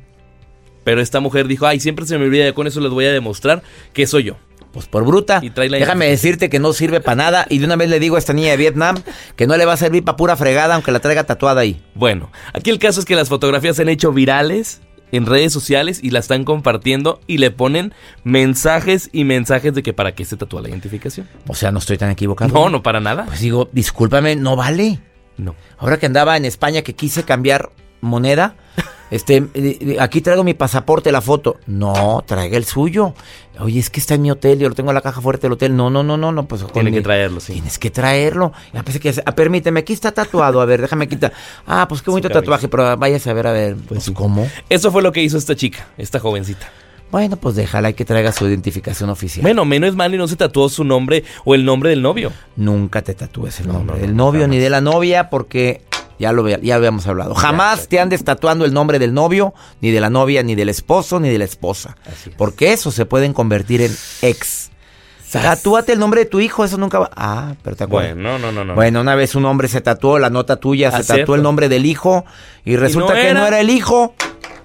Pero 0.84 1.00
esta 1.00 1.22
mujer 1.22 1.48
dijo, 1.48 1.66
ay, 1.66 1.80
siempre 1.80 2.06
se 2.06 2.18
me 2.18 2.26
olvida, 2.26 2.52
con 2.54 2.68
eso 2.68 2.82
les 2.82 2.92
voy 2.92 3.06
a 3.06 3.14
demostrar 3.14 3.64
que 3.94 4.06
soy 4.06 4.24
yo. 4.24 4.36
Pues 4.74 4.88
por 4.88 5.06
bruta. 5.06 5.40
Y 5.42 5.52
trae 5.52 5.70
la 5.70 5.78
Déjame 5.78 6.08
decirte 6.08 6.50
que 6.50 6.60
no 6.60 6.74
sirve 6.74 7.00
para 7.00 7.16
nada. 7.16 7.46
Y 7.48 7.60
de 7.60 7.66
una 7.66 7.76
vez 7.76 7.90
le 7.90 8.00
digo 8.00 8.16
a 8.16 8.20
esta 8.20 8.34
niña 8.34 8.50
de 8.50 8.58
Vietnam 8.58 8.98
que 9.36 9.46
no 9.46 9.56
le 9.56 9.66
va 9.66 9.74
a 9.74 9.78
servir 9.78 10.04
para 10.04 10.18
pura 10.18 10.36
fregada, 10.36 10.74
aunque 10.74 10.92
la 10.92 11.00
traiga 11.00 11.24
tatuada 11.24 11.62
ahí. 11.62 11.82
Bueno, 11.94 12.32
aquí 12.54 12.72
el 12.72 12.80
caso 12.80 13.00
es 13.00 13.06
que 13.06 13.16
las 13.16 13.30
fotografías 13.30 13.76
se 13.76 13.84
han 13.84 13.90
hecho 13.90 14.12
virales 14.12 14.82
en 15.12 15.28
redes 15.28 15.54
sociales 15.54 16.00
y 16.02 16.10
la 16.10 16.20
están 16.20 16.44
compartiendo 16.44 17.22
y 17.28 17.38
le 17.38 17.52
ponen 17.52 17.94
mensajes 18.24 19.12
y 19.14 19.26
mensajes 19.26 19.76
de 19.76 19.84
que 19.84 19.94
para 19.94 20.16
qué 20.16 20.26
se 20.26 20.38
tatúa 20.38 20.64
la 20.64 20.70
identificación. 20.70 21.30
O 21.48 21.54
sea, 21.54 21.72
no 21.72 21.78
estoy 21.78 22.00
tan 22.00 22.10
equivocado. 22.10 22.52
No, 22.52 22.70
no 22.70 22.82
para 22.82 23.00
nada. 23.00 23.26
Pues 23.26 23.42
digo, 23.42 23.70
discúlpame, 23.72 24.36
no 24.36 24.56
vale. 24.56 25.00
No. 25.38 25.56
Ahora 25.78 25.98
que 25.98 26.08
andaba 26.08 26.36
en 26.36 26.46
España 26.46 26.82
que 26.82 26.96
quise 26.96 27.24
cambiar 27.24 27.70
moneda, 28.04 28.56
este, 29.12 29.44
aquí 30.00 30.22
traigo 30.22 30.44
mi 30.44 30.56
pasaporte, 30.56 31.12
la 31.12 31.22
foto. 31.22 31.58
No, 31.68 32.24
traiga 32.26 32.58
el 32.58 32.66
suyo. 32.66 33.14
Oye, 33.60 33.80
es 33.80 33.92
que 33.92 34.00
está 34.00 34.16
en 34.16 34.24
mi 34.24 34.32
hotel, 34.32 34.58
yo 34.58 34.68
lo 34.70 34.74
tengo 34.74 34.90
en 34.90 34.96
la 34.96 35.02
caja 35.02 35.22
fuerte 35.22 35.44
del 35.44 35.54
hotel. 35.54 35.76
No, 35.76 35.92
no, 35.92 36.02
no, 36.02 36.18
no, 36.18 36.32
no, 36.32 36.48
pues 36.48 36.66
Tiene 36.74 36.92
que 36.92 37.02
traerlo, 37.02 37.40
sí. 37.40 37.54
Tienes 37.54 37.78
que 37.78 37.92
traerlo. 37.92 38.54
Ya 38.74 38.82
pensé 38.82 39.00
que, 39.00 39.14
ah, 39.24 39.36
permíteme, 39.36 39.82
aquí 39.82 39.94
está 39.94 40.12
tatuado. 40.12 40.62
A 40.62 40.66
ver, 40.66 40.82
déjame 40.82 41.08
quitar. 41.08 41.32
Ah, 41.68 41.86
pues 41.88 42.02
qué 42.02 42.10
bonito 42.10 42.30
tatuaje, 42.30 42.68
pero 42.68 42.98
váyase 42.98 43.30
a 43.30 43.34
ver, 43.34 43.48
a 43.48 43.52
ver. 43.52 43.76
Pues, 43.88 44.10
¿cómo? 44.12 44.48
Eso 44.70 44.92
fue 44.92 45.04
lo 45.04 45.12
que 45.12 45.22
hizo 45.22 45.38
esta 45.38 45.56
chica, 45.56 45.88
esta 45.98 46.20
jovencita. 46.20 46.68
Bueno, 47.12 47.38
pues 47.38 47.54
déjala 47.54 47.92
y 47.92 47.94
que 47.94 48.06
traiga 48.06 48.32
su 48.32 48.48
identificación 48.48 49.12
oficial. 49.12 49.44
Bueno, 49.44 49.66
menos 49.66 49.96
mal 49.96 50.12
y 50.16 50.18
no 50.18 50.28
se 50.28 50.36
tatuó 50.36 50.68
su 50.68 50.84
nombre 50.84 51.24
o 51.46 51.54
el 51.54 51.64
nombre 51.64 51.92
del 51.92 52.02
novio. 52.02 52.32
Nunca 52.56 53.04
te 53.04 53.14
tatúes 53.14 53.60
el 53.60 53.68
No, 53.68 53.74
nombre 53.74 53.98
no, 53.98 54.02
del 54.02 54.16
no, 54.16 54.26
novio 54.26 54.48
ni 54.48 54.58
de 54.58 54.72
la 54.72 54.82
novia 54.82 55.30
porque 55.30 55.84
ya 56.24 56.32
lo 56.32 56.48
ya 56.48 56.76
habíamos 56.76 57.06
hablado. 57.06 57.36
Jamás 57.36 57.90
te 57.90 58.00
andes 58.00 58.24
tatuando 58.24 58.64
el 58.64 58.74
nombre 58.74 58.98
del 58.98 59.14
novio, 59.14 59.54
ni 59.82 59.92
de 59.92 60.00
la 60.00 60.10
novia, 60.10 60.42
ni 60.42 60.56
del 60.56 60.70
esposo, 60.70 61.20
ni 61.20 61.30
de 61.30 61.38
la 61.38 61.44
esposa. 61.44 61.98
Es. 62.06 62.34
Porque 62.38 62.72
eso 62.72 62.92
se 62.92 63.06
pueden 63.06 63.34
convertir 63.34 63.82
en 63.82 63.92
ex. 64.22 64.72
Tatúate 65.32 65.94
el 65.94 66.00
nombre 66.00 66.22
de 66.22 66.26
tu 66.28 66.40
hijo, 66.40 66.64
eso 66.64 66.78
nunca 66.78 67.00
va. 67.00 67.10
Ah, 67.16 67.56
pero 67.64 67.76
te 67.76 67.84
acuerdas. 67.84 68.14
Bueno, 68.14 68.38
no, 68.38 68.52
no, 68.52 68.64
no. 68.64 68.76
Bueno, 68.76 69.02
una 69.02 69.16
vez 69.16 69.36
un 69.36 69.46
hombre 69.46 69.68
se 69.68 69.82
tatuó 69.82 70.20
la 70.20 70.30
nota 70.30 70.58
tuya, 70.58 70.92
se 70.92 70.98
Ah, 70.98 71.00
tatuó 71.00 71.16
cierto. 71.16 71.36
el 71.36 71.42
nombre 71.44 71.70
del 71.70 71.86
hijo 71.86 72.24
y 72.64 72.76
resulta 72.78 73.14
no 73.16 73.20
que 73.20 73.28
era. 73.30 73.40
no 73.40 73.48
era 73.48 73.60
el 73.60 73.70
hijo, 73.70 74.14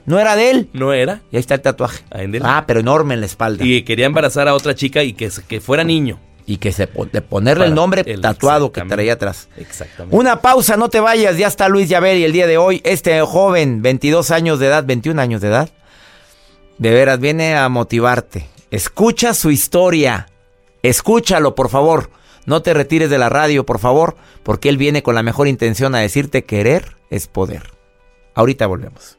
no 0.05 0.21
era 0.21 0.37
de 0.37 0.51
él. 0.51 0.69
No 0.75 0.93
era. 0.93 1.23
Y 1.33 1.37
ahí 1.37 1.41
está 1.41 1.55
el 1.55 1.63
tatuaje. 1.63 2.05
Ah, 2.43 2.65
pero 2.67 2.81
enorme 2.81 3.15
en 3.15 3.21
la 3.21 3.27
espalda. 3.27 3.65
Y, 3.65 3.83
quería 3.83 4.07
embarazar 4.07 4.47
a 4.47 4.55
otra 4.55 4.75
chica 4.75 5.03
y 5.03 5.15
que, 5.15 5.31
que 5.49 5.61
fuera 5.61 5.85
niño. 5.85 6.21
Que 6.57 6.73
se 6.73 6.89
de 7.13 7.21
ponerle 7.21 7.67
el 7.67 7.75
nombre 7.75 8.03
tatuado 8.17 8.73
que 8.73 8.81
traía 8.83 9.13
atrás. 9.13 9.49
Exactamente. 9.59 10.17
Una 10.17 10.41
pausa, 10.41 10.77
no 10.77 10.89
te 10.89 10.99
vayas, 10.99 11.37
ya 11.37 11.47
está 11.47 11.69
Luis 11.69 11.89
Yabel 11.89 12.19
y 12.19 12.25
el 12.25 12.33
día 12.33 12.47
de 12.47 12.57
hoy, 12.57 12.81
este 12.85 13.21
joven, 13.21 13.83
22 13.83 14.31
años 14.31 14.59
de 14.59 14.67
edad, 14.67 14.85
21 14.85 15.21
años 15.21 15.43
de 15.43 15.49
edad, 15.49 15.69
de 16.79 16.91
veras 16.91 17.21
viene 17.21 17.55
a 17.55 17.69
motivarte. 17.69 18.49
Escucha 18.71 19.35
su 19.35 19.51
historia, 19.51 20.29
escúchalo 20.83 21.55
por 21.55 21.69
favor, 21.69 22.11
no 22.47 22.63
te 22.63 22.73
retires 22.73 23.11
de 23.11 23.19
la 23.19 23.29
radio 23.29 23.67
por 23.67 23.79
favor, 23.79 24.17
porque 24.43 24.71
él 24.71 24.79
viene 24.79 25.03
con 25.03 25.15
la 25.15 25.23
mejor 25.23 25.49
intención 25.49 25.95
a 25.95 25.99
decirte 25.99 26.45
querer 26.45 26.97
es 27.11 27.27
poder. 27.27 27.73
Ahorita 28.35 28.67
volvemos. 28.67 29.19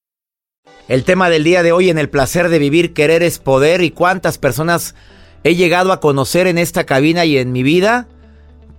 El 0.91 1.05
tema 1.05 1.29
del 1.29 1.45
día 1.45 1.63
de 1.63 1.71
hoy 1.71 1.89
en 1.89 1.97
el 1.97 2.09
placer 2.09 2.49
de 2.49 2.59
vivir, 2.59 2.91
querer 2.91 3.23
es 3.23 3.39
poder 3.39 3.81
y 3.81 3.91
cuántas 3.91 4.37
personas 4.37 4.93
he 5.45 5.55
llegado 5.55 5.93
a 5.93 6.01
conocer 6.01 6.47
en 6.47 6.57
esta 6.57 6.83
cabina 6.83 7.23
y 7.23 7.37
en 7.37 7.53
mi 7.53 7.63
vida 7.63 8.09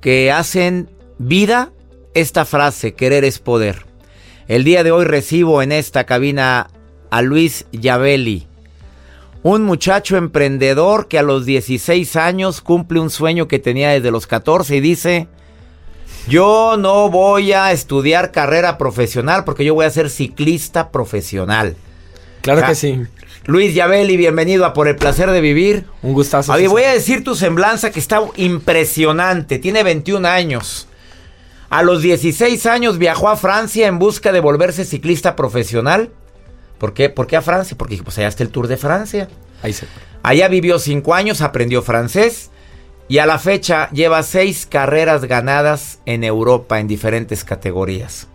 que 0.03 0.31
hacen 0.31 0.91
vida 1.17 1.73
esta 2.13 2.45
frase, 2.45 2.93
querer 2.93 3.25
es 3.25 3.39
poder. 3.39 3.87
El 4.47 4.63
día 4.63 4.85
de 4.85 4.93
hoy 4.93 5.07
recibo 5.07 5.63
en 5.63 5.73
esta 5.73 6.05
cabina 6.05 6.69
a 7.09 7.23
Luis 7.23 7.65
Yabeli, 7.73 8.47
un 9.43 9.63
muchacho 9.63 10.19
emprendedor 10.19 11.09
que 11.09 11.19
a 11.19 11.23
los 11.23 11.47
16 11.47 12.15
años 12.17 12.61
cumple 12.61 13.01
un 13.01 13.09
sueño 13.09 13.49
que 13.49 13.59
tenía 13.59 13.89
desde 13.89 14.11
los 14.11 14.27
14 14.27 14.77
y 14.77 14.81
dice, 14.81 15.29
yo 16.29 16.77
no 16.79 17.09
voy 17.09 17.53
a 17.55 17.73
estudiar 17.73 18.33
carrera 18.33 18.77
profesional 18.77 19.45
porque 19.45 19.65
yo 19.65 19.73
voy 19.73 19.87
a 19.87 19.91
ser 19.91 20.11
ciclista 20.11 20.91
profesional. 20.91 21.75
Claro 22.43 22.61
Ja. 22.61 22.69
que 22.69 22.75
sí. 22.75 23.01
Luis 23.47 23.75
Yabeli, 23.75 24.17
bienvenido 24.17 24.65
a 24.67 24.73
Por 24.73 24.87
el 24.89 24.97
Placer 24.97 25.31
de 25.31 25.41
Vivir. 25.41 25.85
Un 26.03 26.13
gustazo. 26.13 26.53
César. 26.55 26.69
voy 26.69 26.83
a 26.85 26.93
decir 26.93 27.25
tu 27.25 27.35
semblanza 27.35 27.91
que 27.91 27.99
está 27.99 28.21
impresionante. 28.37 29.59
Tiene 29.59 29.83
21 29.83 30.27
años. 30.27 30.89
A 31.71 31.83
los 31.83 32.03
16 32.03 32.67
años 32.67 32.99
viajó 32.99 33.29
a 33.29 33.37
Francia 33.37 33.87
en 33.87 33.99
busca 33.99 34.31
de 34.31 34.41
volverse 34.41 34.85
ciclista 34.85 35.35
profesional. 35.37 36.11
¿Por 36.79 36.95
qué? 36.95 37.09
¿Por 37.09 37.27
qué 37.27 37.37
a 37.37 37.43
Francia? 37.43 37.77
Porque 37.79 37.97
pues 38.03 38.19
allá 38.19 38.29
está 38.29 38.43
el 38.43 38.51
Tour 38.51 38.69
de 38.69 38.77
Francia. 38.77 39.29
Ahí 39.63 39.73
se. 39.73 39.87
Allá 40.23 40.49
vivió 40.49 40.79
5 40.79 41.15
años, 41.15 41.41
aprendió 41.41 41.83
francés 41.83 42.51
y 43.09 43.19
a 43.19 43.27
la 43.27 43.39
fecha 43.39 43.89
lleva 43.91 44.23
6 44.23 44.67
carreras 44.67 45.25
ganadas 45.25 45.99
en 46.07 46.23
Europa 46.25 46.79
en 46.79 46.89
diferentes 46.89 47.43
categorías. 47.45 48.29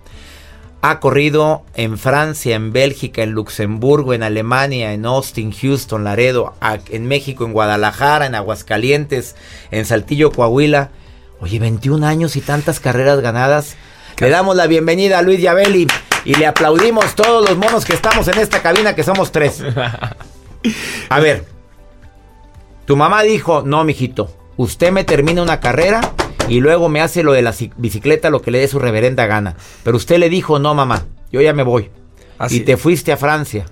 Ha 0.81 0.99
corrido 0.99 1.63
en 1.73 1.97
Francia, 1.97 2.55
en 2.55 2.71
Bélgica, 2.71 3.23
en 3.23 3.31
Luxemburgo, 3.31 4.13
en 4.13 4.23
Alemania, 4.23 4.93
en 4.93 5.05
Austin, 5.05 5.51
Houston, 5.51 6.03
Laredo, 6.03 6.53
en 6.89 7.07
México, 7.07 7.45
en 7.45 7.53
Guadalajara, 7.53 8.25
en 8.25 8.35
Aguascalientes, 8.35 9.35
en 9.71 9.85
Saltillo, 9.85 10.31
Coahuila. 10.31 10.91
Oye, 11.39 11.59
21 11.59 12.05
años 12.05 12.35
y 12.35 12.41
tantas 12.41 12.79
carreras 12.79 13.19
ganadas. 13.21 13.75
Le 14.19 14.29
damos 14.29 14.55
la 14.55 14.67
bienvenida 14.67 15.19
a 15.19 15.21
Luis 15.23 15.41
Yabeli 15.41 15.87
y 16.25 16.35
le 16.35 16.45
aplaudimos 16.45 17.15
todos 17.15 17.47
los 17.47 17.57
monos 17.57 17.85
que 17.85 17.93
estamos 17.93 18.27
en 18.27 18.37
esta 18.39 18.61
cabina, 18.61 18.95
que 18.95 19.03
somos 19.03 19.31
tres. 19.31 19.63
A 21.09 21.19
ver, 21.19 21.45
tu 22.85 22.95
mamá 22.95 23.23
dijo, 23.23 23.63
no, 23.63 23.83
mijito, 23.83 24.29
usted 24.57 24.91
me 24.91 25.03
termina 25.03 25.41
una 25.41 25.59
carrera 25.59 26.01
y 26.49 26.59
luego 26.59 26.89
me 26.89 27.01
hace 27.01 27.23
lo 27.23 27.33
de 27.33 27.41
la 27.41 27.51
ci- 27.51 27.71
bicicleta, 27.77 28.29
lo 28.29 28.41
que 28.41 28.51
le 28.51 28.59
dé 28.59 28.67
su 28.67 28.79
reverenda 28.79 29.25
gana. 29.25 29.55
Pero 29.83 29.97
usted 29.97 30.17
le 30.17 30.29
dijo, 30.29 30.59
no, 30.59 30.73
mamá, 30.73 31.05
yo 31.31 31.41
ya 31.41 31.53
me 31.53 31.63
voy. 31.63 31.89
Así 32.37 32.57
y 32.57 32.59
te 32.61 32.77
fuiste 32.77 33.11
a 33.11 33.17
Francia. 33.17 33.65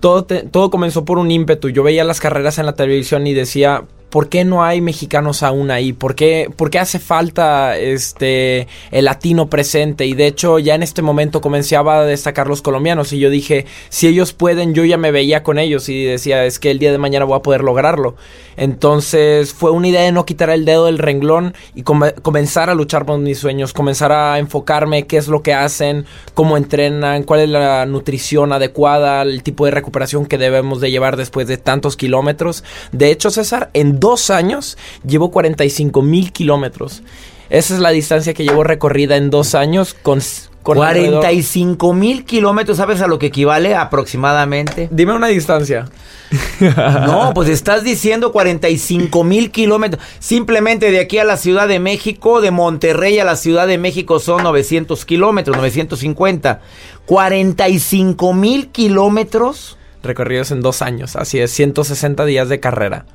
todo, 0.00 0.24
te- 0.24 0.42
todo 0.44 0.70
comenzó 0.70 1.04
por 1.04 1.18
un 1.18 1.30
ímpetu. 1.30 1.70
Yo 1.70 1.82
veía 1.82 2.04
las 2.04 2.20
carreras 2.20 2.58
en 2.58 2.66
la 2.66 2.74
televisión 2.74 3.26
y 3.26 3.34
decía, 3.34 3.84
¿por 4.10 4.28
qué 4.28 4.44
no 4.44 4.64
hay 4.64 4.80
mexicanos 4.80 5.42
aún 5.42 5.70
ahí? 5.70 5.92
¿Por 5.92 6.14
qué, 6.14 6.50
por 6.56 6.70
qué 6.70 6.78
hace 6.78 6.98
falta 6.98 7.76
este 7.76 8.66
el 8.90 9.04
latino 9.04 9.48
presente? 9.48 10.06
Y 10.06 10.14
de 10.14 10.26
hecho, 10.26 10.58
ya 10.58 10.74
en 10.74 10.82
este 10.82 11.02
momento 11.02 11.40
comenzaba 11.40 12.00
a 12.00 12.04
destacar 12.04 12.46
los 12.46 12.62
colombianos. 12.62 13.12
Y 13.12 13.18
yo 13.18 13.30
dije, 13.30 13.66
si 13.88 14.06
ellos 14.06 14.32
pueden, 14.32 14.74
yo 14.74 14.84
ya 14.84 14.96
me 14.96 15.10
veía 15.10 15.42
con 15.42 15.58
ellos. 15.58 15.88
Y 15.88 16.04
decía, 16.04 16.44
es 16.44 16.58
que 16.58 16.70
el 16.70 16.78
día 16.78 16.92
de 16.92 16.98
mañana 16.98 17.24
voy 17.24 17.36
a 17.38 17.42
poder 17.42 17.62
lograrlo. 17.62 18.16
Entonces 18.56 19.52
fue 19.52 19.70
una 19.70 19.88
idea 19.88 20.02
de 20.02 20.12
no 20.12 20.26
quitar 20.26 20.50
el 20.50 20.64
dedo 20.64 20.86
del 20.86 20.98
renglón 20.98 21.54
y 21.74 21.82
come- 21.82 22.12
comenzar 22.14 22.70
a 22.70 22.74
luchar 22.74 23.06
por 23.06 23.18
mis 23.18 23.38
sueños, 23.38 23.72
comenzar 23.72 24.10
a 24.10 24.38
enfocarme 24.38 25.06
qué 25.06 25.16
es 25.16 25.28
lo 25.28 25.42
que 25.42 25.54
hacen, 25.54 26.06
cómo 26.34 26.56
entrenan, 26.56 27.22
cuál 27.22 27.40
es 27.40 27.48
la 27.48 27.86
nutrición 27.86 28.52
adecuada, 28.52 29.22
el 29.22 29.44
tipo 29.44 29.64
de 29.64 29.70
recuperación 29.70 30.26
que 30.26 30.38
debemos 30.38 30.80
de 30.80 30.90
llevar 30.90 31.16
después 31.16 31.46
de 31.46 31.56
tantos 31.56 31.96
kilómetros. 31.96 32.64
De 32.90 33.12
hecho, 33.12 33.30
César, 33.30 33.70
en 33.74 33.97
dos 34.00 34.30
años 34.30 34.78
llevo 35.06 35.30
45 35.30 36.02
mil 36.02 36.32
kilómetros. 36.32 37.02
Esa 37.50 37.74
es 37.74 37.80
la 37.80 37.90
distancia 37.90 38.34
que 38.34 38.44
llevo 38.44 38.62
recorrida 38.62 39.16
en 39.16 39.30
dos 39.30 39.54
años 39.54 39.94
con... 39.94 40.20
con 40.62 40.76
45 40.76 41.94
mil 41.94 42.24
kilómetros, 42.24 42.76
¿sabes 42.76 43.00
a 43.00 43.06
lo 43.06 43.18
que 43.18 43.26
equivale 43.26 43.74
aproximadamente? 43.74 44.88
Dime 44.90 45.14
una 45.14 45.28
distancia. 45.28 45.86
No, 46.60 47.32
pues 47.34 47.48
estás 47.48 47.84
diciendo 47.84 48.32
45 48.32 49.24
mil 49.24 49.50
kilómetros. 49.50 50.02
Simplemente 50.18 50.90
de 50.90 51.00
aquí 51.00 51.18
a 51.18 51.24
la 51.24 51.36
Ciudad 51.36 51.68
de 51.68 51.78
México, 51.78 52.40
de 52.40 52.50
Monterrey 52.50 53.18
a 53.18 53.24
la 53.24 53.36
Ciudad 53.36 53.66
de 53.66 53.78
México 53.78 54.18
son 54.18 54.42
900 54.42 55.04
kilómetros, 55.04 55.56
950. 55.56 56.60
45 57.06 58.34
mil 58.34 58.68
kilómetros. 58.68 59.78
Recorridos 60.02 60.50
en 60.50 60.60
dos 60.60 60.82
años, 60.82 61.16
así 61.16 61.40
es, 61.40 61.50
160 61.52 62.24
días 62.24 62.48
de 62.48 62.60
carrera. 62.60 63.06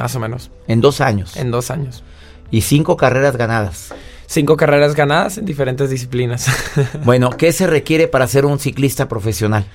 Más 0.00 0.16
o 0.16 0.20
menos. 0.20 0.50
En 0.66 0.80
dos 0.80 1.00
años. 1.02 1.36
En 1.36 1.50
dos 1.50 1.70
años. 1.70 2.02
Y 2.50 2.62
cinco 2.62 2.96
carreras 2.96 3.36
ganadas. 3.36 3.92
Cinco 4.26 4.56
carreras 4.56 4.94
ganadas 4.94 5.36
en 5.36 5.44
diferentes 5.44 5.90
disciplinas. 5.90 6.46
bueno, 7.04 7.30
¿qué 7.30 7.52
se 7.52 7.66
requiere 7.66 8.08
para 8.08 8.26
ser 8.26 8.46
un 8.46 8.58
ciclista 8.58 9.08
profesional? 9.08 9.66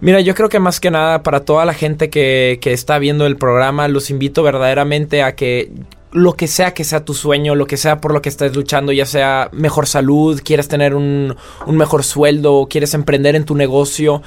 Mira, 0.00 0.20
yo 0.20 0.34
creo 0.34 0.48
que 0.48 0.60
más 0.60 0.78
que 0.78 0.92
nada 0.92 1.24
para 1.24 1.40
toda 1.40 1.64
la 1.64 1.74
gente 1.74 2.08
que, 2.08 2.58
que 2.60 2.72
está 2.72 2.98
viendo 2.98 3.26
el 3.26 3.36
programa, 3.36 3.88
los 3.88 4.10
invito 4.10 4.42
verdaderamente 4.42 5.22
a 5.22 5.34
que 5.34 5.72
lo 6.14 6.34
que 6.34 6.46
sea 6.46 6.74
que 6.74 6.84
sea 6.84 7.04
tu 7.04 7.12
sueño, 7.12 7.56
lo 7.56 7.66
que 7.66 7.76
sea 7.76 8.00
por 8.00 8.12
lo 8.12 8.22
que 8.22 8.28
estés 8.28 8.54
luchando, 8.54 8.92
ya 8.92 9.04
sea 9.04 9.50
mejor 9.52 9.88
salud, 9.88 10.40
quieres 10.44 10.68
tener 10.68 10.94
un, 10.94 11.34
un 11.66 11.76
mejor 11.76 12.04
sueldo, 12.04 12.68
quieres 12.70 12.94
emprender 12.94 13.34
en 13.34 13.44
tu 13.44 13.56
negocio, 13.56 14.22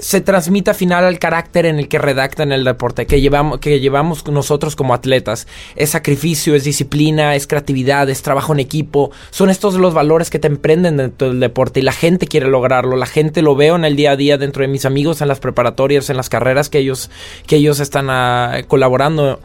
se 0.00 0.20
transmite 0.20 0.70
al 0.70 0.76
final 0.76 1.04
al 1.04 1.18
carácter 1.18 1.66
en 1.66 1.78
el 1.78 1.88
que 1.88 1.98
redactan 1.98 2.52
el 2.52 2.64
deporte, 2.64 3.06
que 3.06 3.20
llevamos, 3.20 3.58
que 3.58 3.80
llevamos 3.80 4.26
nosotros 4.26 4.76
como 4.76 4.94
atletas. 4.94 5.46
Es 5.76 5.90
sacrificio, 5.90 6.54
es 6.54 6.64
disciplina, 6.64 7.34
es 7.34 7.46
creatividad, 7.46 8.08
es 8.08 8.22
trabajo 8.22 8.52
en 8.52 8.60
equipo. 8.60 9.10
Son 9.30 9.50
estos 9.50 9.74
los 9.74 9.94
valores 9.94 10.30
que 10.30 10.38
te 10.38 10.48
emprenden 10.48 10.96
dentro 10.96 11.28
del 11.28 11.40
deporte 11.40 11.80
y 11.80 11.82
la 11.82 11.92
gente 11.92 12.26
quiere 12.26 12.48
lograrlo. 12.48 12.96
La 12.96 13.06
gente 13.06 13.42
lo 13.42 13.56
veo 13.56 13.76
en 13.76 13.84
el 13.84 13.96
día 13.96 14.12
a 14.12 14.16
día 14.16 14.38
dentro 14.38 14.62
de 14.62 14.68
mis 14.68 14.84
amigos, 14.84 15.20
en 15.20 15.28
las 15.28 15.40
preparatorias, 15.40 16.10
en 16.10 16.16
las 16.16 16.28
carreras 16.28 16.68
que 16.68 16.78
ellos, 16.78 17.10
que 17.46 17.56
ellos 17.56 17.80
están 17.80 18.08
ah, 18.10 18.62
colaborando 18.66 19.40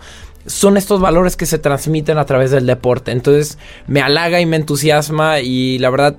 son 0.46 0.78
estos 0.78 1.00
valores 1.00 1.36
que 1.36 1.46
se 1.46 1.58
transmiten 1.58 2.18
a 2.18 2.26
través 2.26 2.52
del 2.52 2.66
deporte. 2.66 3.12
Entonces 3.12 3.58
me 3.88 4.02
halaga 4.02 4.42
y 4.42 4.46
me 4.46 4.58
entusiasma 4.58 5.40
y 5.40 5.80
la 5.80 5.90
verdad 5.90 6.18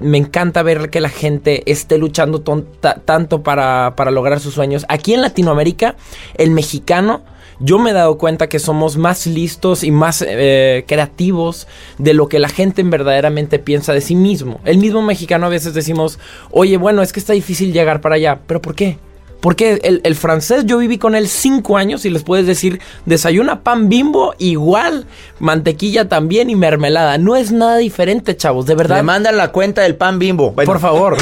me 0.00 0.18
encanta 0.18 0.62
ver 0.62 0.90
que 0.90 1.00
la 1.00 1.08
gente 1.08 1.62
esté 1.70 1.98
luchando 1.98 2.40
tanto 2.40 3.42
para, 3.42 3.94
para, 3.96 4.10
lograr 4.10 4.40
sus 4.40 4.54
sueños. 4.54 4.84
Aquí 4.88 5.14
en 5.14 5.22
Latinoamérica, 5.22 5.96
el 6.34 6.50
mexicano... 6.50 7.22
Yo 7.64 7.78
me 7.78 7.90
he 7.90 7.92
dado 7.92 8.18
cuenta 8.18 8.48
que 8.48 8.58
somos 8.58 8.96
más 8.96 9.24
listos 9.28 9.84
y 9.84 9.92
más 9.92 10.24
eh, 10.26 10.84
creativos 10.88 11.68
de 11.96 12.12
lo 12.12 12.28
que 12.28 12.40
la 12.40 12.48
gente 12.48 12.82
verdaderamente 12.82 13.60
piensa 13.60 13.92
de 13.92 14.00
sí 14.00 14.16
mismo. 14.16 14.58
El 14.64 14.78
mismo 14.78 15.00
mexicano 15.00 15.46
a 15.46 15.50
veces 15.50 15.72
decimos, 15.72 16.18
oye, 16.50 16.76
bueno, 16.76 17.02
es 17.02 17.12
que 17.12 17.20
está 17.20 17.34
difícil 17.34 17.72
llegar 17.72 18.00
para 18.00 18.16
allá, 18.16 18.40
pero 18.48 18.60
¿por 18.60 18.74
qué? 18.74 18.98
Porque 19.42 20.00
el, 20.04 20.14
francés 20.14 20.66
yo 20.66 20.78
viví 20.78 20.98
con 20.98 21.16
él 21.16 21.26
cinco 21.26 21.76
años 21.76 22.04
y 22.04 22.10
les 22.10 22.22
puedes 22.22 22.46
decir, 22.46 22.80
desayuna 23.06 23.64
pan 23.64 23.88
bimbo 23.88 24.36
igual, 24.38 25.04
mantequilla 25.40 26.08
también 26.08 26.48
y 26.48 26.54
mermelada. 26.54 27.18
No 27.18 27.34
es 27.34 27.50
nada 27.50 27.78
diferente, 27.78 28.36
chavos, 28.36 28.66
de 28.66 28.76
verdad. 28.76 28.98
Me 28.98 29.02
mandan 29.02 29.36
la 29.36 29.50
cuenta 29.50 29.82
del 29.82 29.96
pan 29.96 30.20
bimbo. 30.20 30.54
Por 30.54 30.78
favor. 30.78 31.16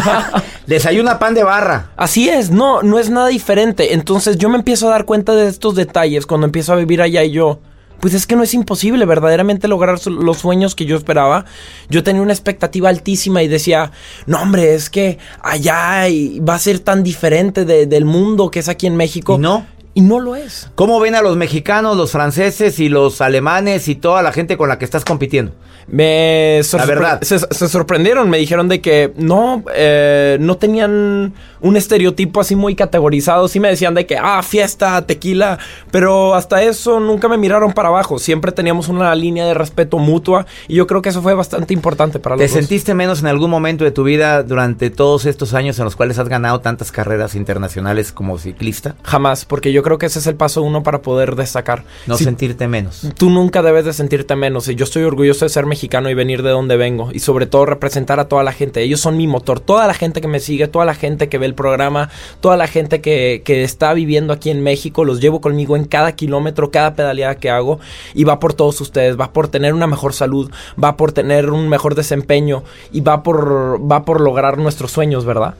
desayuna 0.66 1.18
pan 1.18 1.34
de 1.34 1.44
barra. 1.44 1.90
Así 1.98 2.30
es, 2.30 2.50
no, 2.50 2.82
no 2.82 2.98
es 2.98 3.10
nada 3.10 3.28
diferente. 3.28 3.92
Entonces 3.92 4.38
yo 4.38 4.48
me 4.48 4.56
empiezo 4.56 4.88
a 4.88 4.92
dar 4.92 5.04
cuenta 5.04 5.34
de 5.34 5.48
estos 5.48 5.74
detalles 5.74 6.24
cuando 6.24 6.46
empiezo 6.46 6.72
a 6.72 6.76
vivir 6.76 7.02
allá 7.02 7.22
y 7.22 7.32
yo 7.32 7.60
pues 8.00 8.14
es 8.14 8.26
que 8.26 8.36
no 8.36 8.42
es 8.42 8.54
imposible 8.54 9.04
verdaderamente 9.04 9.68
lograr 9.68 9.98
los 10.06 10.38
sueños 10.38 10.74
que 10.74 10.84
yo 10.84 10.96
esperaba. 10.96 11.44
Yo 11.88 12.02
tenía 12.02 12.22
una 12.22 12.32
expectativa 12.32 12.88
altísima 12.88 13.42
y 13.42 13.48
decía, 13.48 13.92
no 14.26 14.40
hombre, 14.40 14.74
es 14.74 14.90
que 14.90 15.18
allá 15.40 16.06
va 16.48 16.54
a 16.54 16.58
ser 16.58 16.78
tan 16.80 17.02
diferente 17.02 17.64
del 17.64 18.04
mundo 18.04 18.50
que 18.50 18.60
es 18.60 18.68
aquí 18.68 18.86
en 18.86 18.96
México. 18.96 19.38
No. 19.38 19.66
Y 19.98 20.00
no 20.00 20.20
lo 20.20 20.36
es. 20.36 20.70
¿Cómo 20.76 21.00
ven 21.00 21.16
a 21.16 21.22
los 21.22 21.36
mexicanos, 21.36 21.96
los 21.96 22.12
franceses 22.12 22.78
y 22.78 22.88
los 22.88 23.20
alemanes 23.20 23.88
y 23.88 23.96
toda 23.96 24.22
la 24.22 24.30
gente 24.30 24.56
con 24.56 24.68
la 24.68 24.78
que 24.78 24.84
estás 24.84 25.04
compitiendo? 25.04 25.54
Me 25.88 26.60
la 26.72 26.84
verdad. 26.84 27.22
Se, 27.22 27.68
sorprendieron, 27.68 28.28
me 28.28 28.36
dijeron 28.36 28.68
de 28.68 28.80
que 28.80 29.12
no, 29.16 29.64
eh, 29.74 30.36
no 30.38 30.58
tenían 30.58 31.32
un 31.60 31.76
estereotipo 31.76 32.40
así 32.40 32.54
muy 32.54 32.74
categorizado. 32.74 33.48
Sí 33.48 33.58
me 33.58 33.68
decían 33.68 33.94
de 33.94 34.06
que, 34.06 34.18
ah, 34.18 34.42
fiesta, 34.42 35.04
tequila, 35.06 35.58
pero 35.90 36.34
hasta 36.34 36.62
eso 36.62 37.00
nunca 37.00 37.26
me 37.28 37.38
miraron 37.38 37.72
para 37.72 37.88
abajo. 37.88 38.18
Siempre 38.18 38.52
teníamos 38.52 38.88
una 38.88 39.14
línea 39.14 39.46
de 39.46 39.54
respeto 39.54 39.98
mutua 39.98 40.46
y 40.68 40.74
yo 40.74 40.86
creo 40.86 41.00
que 41.00 41.08
eso 41.08 41.22
fue 41.22 41.32
bastante 41.32 41.72
importante 41.72 42.18
para 42.18 42.36
los 42.36 42.42
¿Te 42.42 42.48
sentiste 42.48 42.92
menos 42.92 43.20
en 43.20 43.26
algún 43.26 43.50
momento 43.50 43.84
de 43.84 43.90
tu 43.90 44.04
vida 44.04 44.42
durante 44.42 44.90
todos 44.90 45.24
estos 45.24 45.54
años 45.54 45.78
en 45.78 45.86
los 45.86 45.96
cuales 45.96 46.18
has 46.18 46.28
ganado 46.28 46.60
tantas 46.60 46.92
carreras 46.92 47.34
internacionales 47.34 48.12
como 48.12 48.38
ciclista? 48.38 48.94
Jamás, 49.04 49.46
porque 49.46 49.72
yo 49.72 49.82
creo 49.82 49.87
que 49.96 50.06
ese 50.06 50.18
es 50.18 50.26
el 50.26 50.34
paso 50.34 50.60
uno 50.62 50.82
para 50.82 51.00
poder 51.00 51.34
destacar. 51.34 51.84
No 52.06 52.18
sentirte 52.18 52.68
menos. 52.68 53.06
Tú 53.16 53.30
nunca 53.30 53.62
debes 53.62 53.86
de 53.86 53.94
sentirte 53.94 54.36
menos 54.36 54.68
y 54.68 54.74
yo 54.74 54.84
estoy 54.84 55.04
orgulloso 55.04 55.46
de 55.46 55.48
ser 55.48 55.64
mexicano 55.64 55.78
mexicano 55.78 56.10
y 56.10 56.14
venir 56.14 56.42
de 56.42 56.50
donde 56.50 56.76
vengo 56.76 57.10
y 57.12 57.20
sobre 57.20 57.46
todo 57.46 57.64
representar 57.64 58.18
a 58.18 58.26
toda 58.26 58.42
la 58.42 58.50
gente. 58.50 58.82
Ellos 58.82 59.00
son 59.00 59.16
mi 59.16 59.28
motor, 59.28 59.60
toda 59.60 59.86
la 59.86 59.94
gente 59.94 60.20
que 60.20 60.26
me 60.26 60.40
sigue, 60.40 60.66
toda 60.66 60.84
la 60.84 60.94
gente 60.94 61.28
que 61.28 61.38
ve 61.38 61.46
el 61.46 61.54
programa, 61.54 62.10
toda 62.40 62.56
la 62.56 62.66
gente 62.66 63.00
que, 63.00 63.42
que 63.44 63.62
está 63.62 63.94
viviendo 63.94 64.32
aquí 64.32 64.50
en 64.50 64.60
México, 64.60 65.04
los 65.04 65.20
llevo 65.20 65.40
conmigo 65.40 65.76
en 65.76 65.84
cada 65.84 66.16
kilómetro, 66.16 66.72
cada 66.72 66.96
pedaleada 66.96 67.36
que 67.36 67.48
hago 67.48 67.78
y 68.12 68.24
va 68.24 68.40
por 68.40 68.54
todos 68.54 68.80
ustedes, 68.80 69.16
va 69.16 69.32
por 69.32 69.46
tener 69.46 69.72
una 69.72 69.86
mejor 69.86 70.14
salud, 70.14 70.50
va 70.82 70.96
por 70.96 71.12
tener 71.12 71.50
un 71.50 71.68
mejor 71.68 71.94
desempeño 71.94 72.64
y 72.90 73.00
va 73.00 73.22
por, 73.22 73.80
va 73.80 74.04
por 74.04 74.20
lograr 74.20 74.58
nuestros 74.58 74.90
sueños, 74.90 75.24
¿verdad? 75.24 75.54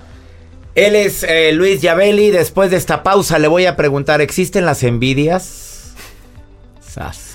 Él 0.86 0.96
es 0.96 1.22
eh, 1.22 1.52
Luis 1.52 1.80
Yabeli. 1.80 2.30
Después 2.30 2.70
de 2.70 2.76
esta 2.76 3.02
pausa 3.02 3.38
le 3.38 3.48
voy 3.48 3.66
a 3.66 3.76
preguntar, 3.76 4.20
¿existen 4.20 4.64
las 4.64 4.82
envidias? 4.82 5.94
Sas 6.80 7.28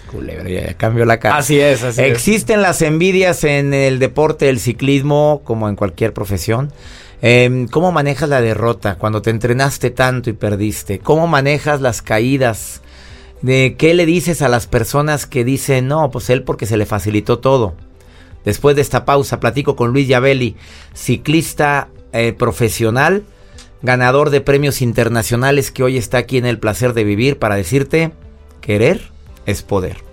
ya 0.48 0.74
cambió 0.76 1.06
la 1.06 1.20
cara. 1.20 1.38
Así 1.38 1.60
es, 1.60 1.84
así 1.84 2.02
Existen 2.02 2.62
las 2.62 2.82
envidias 2.82 3.44
en 3.44 3.74
el 3.74 4.00
deporte, 4.00 4.50
el 4.50 4.60
ciclismo, 4.60 5.42
como 5.44 5.70
en 5.70 5.76
cualquier 5.76 6.14
profesión. 6.14 6.72
Em, 7.22 7.68
¿Cómo 7.68 7.92
manejas 7.92 8.30
la 8.30 8.42
derrota 8.42 8.96
cuando 8.96 9.22
te 9.22 9.30
entrenaste 9.30 9.92
tanto 9.92 10.30
y 10.30 10.34
perdiste? 10.34 11.00
¿Cómo 11.00 11.28
manejas 11.28 11.82
las 11.82 12.02
caídas? 12.02 12.82
¿De 13.42 13.76
qué 13.78 13.94
le 13.94 14.06
dices 14.06 14.42
a 14.42 14.50
las 14.50 14.68
personas 14.68 15.26
que 15.26 15.44
dicen, 15.44 15.88
no, 15.88 16.12
pues 16.12 16.30
él 16.30 16.44
porque 16.44 16.66
se 16.66 16.78
le 16.78 16.86
facilitó 16.86 17.40
todo? 17.40 17.76
Después 18.46 18.76
de 18.76 18.82
esta 18.82 19.06
pausa, 19.06 19.40
platico 19.40 19.76
con 19.76 19.92
Luis 19.92 20.08
Yabeli, 20.08 20.58
ciclista 20.94 21.88
eh, 22.12 22.34
profesional, 22.34 23.24
ganador 23.84 24.30
de 24.30 24.42
premios 24.42 24.82
internacionales 24.82 25.70
que 25.70 25.84
hoy 25.84 25.98
está 25.98 26.18
aquí 26.18 26.38
en 26.38 26.46
el 26.46 26.58
placer 26.58 26.94
de 26.94 27.04
vivir 27.04 27.38
para 27.38 27.56
decirte, 27.56 28.12
querer 28.62 29.12
es 29.46 29.62
poder. 29.62 30.13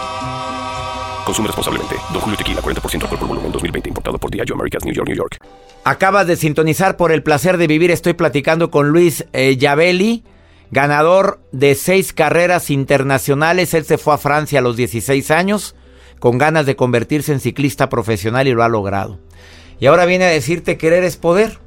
Consume 1.31 1.47
responsablemente. 1.47 1.95
Don 2.11 2.19
Julio 2.19 2.37
Tequila, 2.37 2.61
40% 2.61 3.03
alcohol 3.03 3.19
por 3.19 3.27
volumen, 3.29 3.51
2020. 3.53 3.87
Importado 3.87 4.17
por 4.17 4.29
Diageo 4.29 4.53
Americas, 4.53 4.83
New 4.83 4.93
York, 4.93 5.07
New 5.07 5.15
York. 5.15 5.37
Acabas 5.85 6.27
de 6.27 6.35
sintonizar 6.35 6.97
por 6.97 7.13
el 7.13 7.23
placer 7.23 7.55
de 7.55 7.67
vivir. 7.67 7.89
Estoy 7.89 8.15
platicando 8.15 8.69
con 8.69 8.89
Luis 8.89 9.25
eh, 9.31 9.55
Yabeli, 9.55 10.25
ganador 10.71 11.39
de 11.53 11.75
seis 11.75 12.11
carreras 12.11 12.69
internacionales. 12.69 13.73
Él 13.73 13.85
se 13.85 13.97
fue 13.97 14.15
a 14.15 14.17
Francia 14.17 14.59
a 14.59 14.61
los 14.61 14.75
16 14.75 15.31
años 15.31 15.73
con 16.19 16.37
ganas 16.37 16.65
de 16.65 16.75
convertirse 16.75 17.31
en 17.31 17.39
ciclista 17.39 17.87
profesional 17.87 18.49
y 18.49 18.51
lo 18.51 18.61
ha 18.61 18.67
logrado. 18.67 19.17
Y 19.79 19.85
ahora 19.85 20.03
viene 20.03 20.25
a 20.25 20.29
decirte 20.29 20.77
querer 20.77 21.05
es 21.05 21.15
poder. 21.15 21.59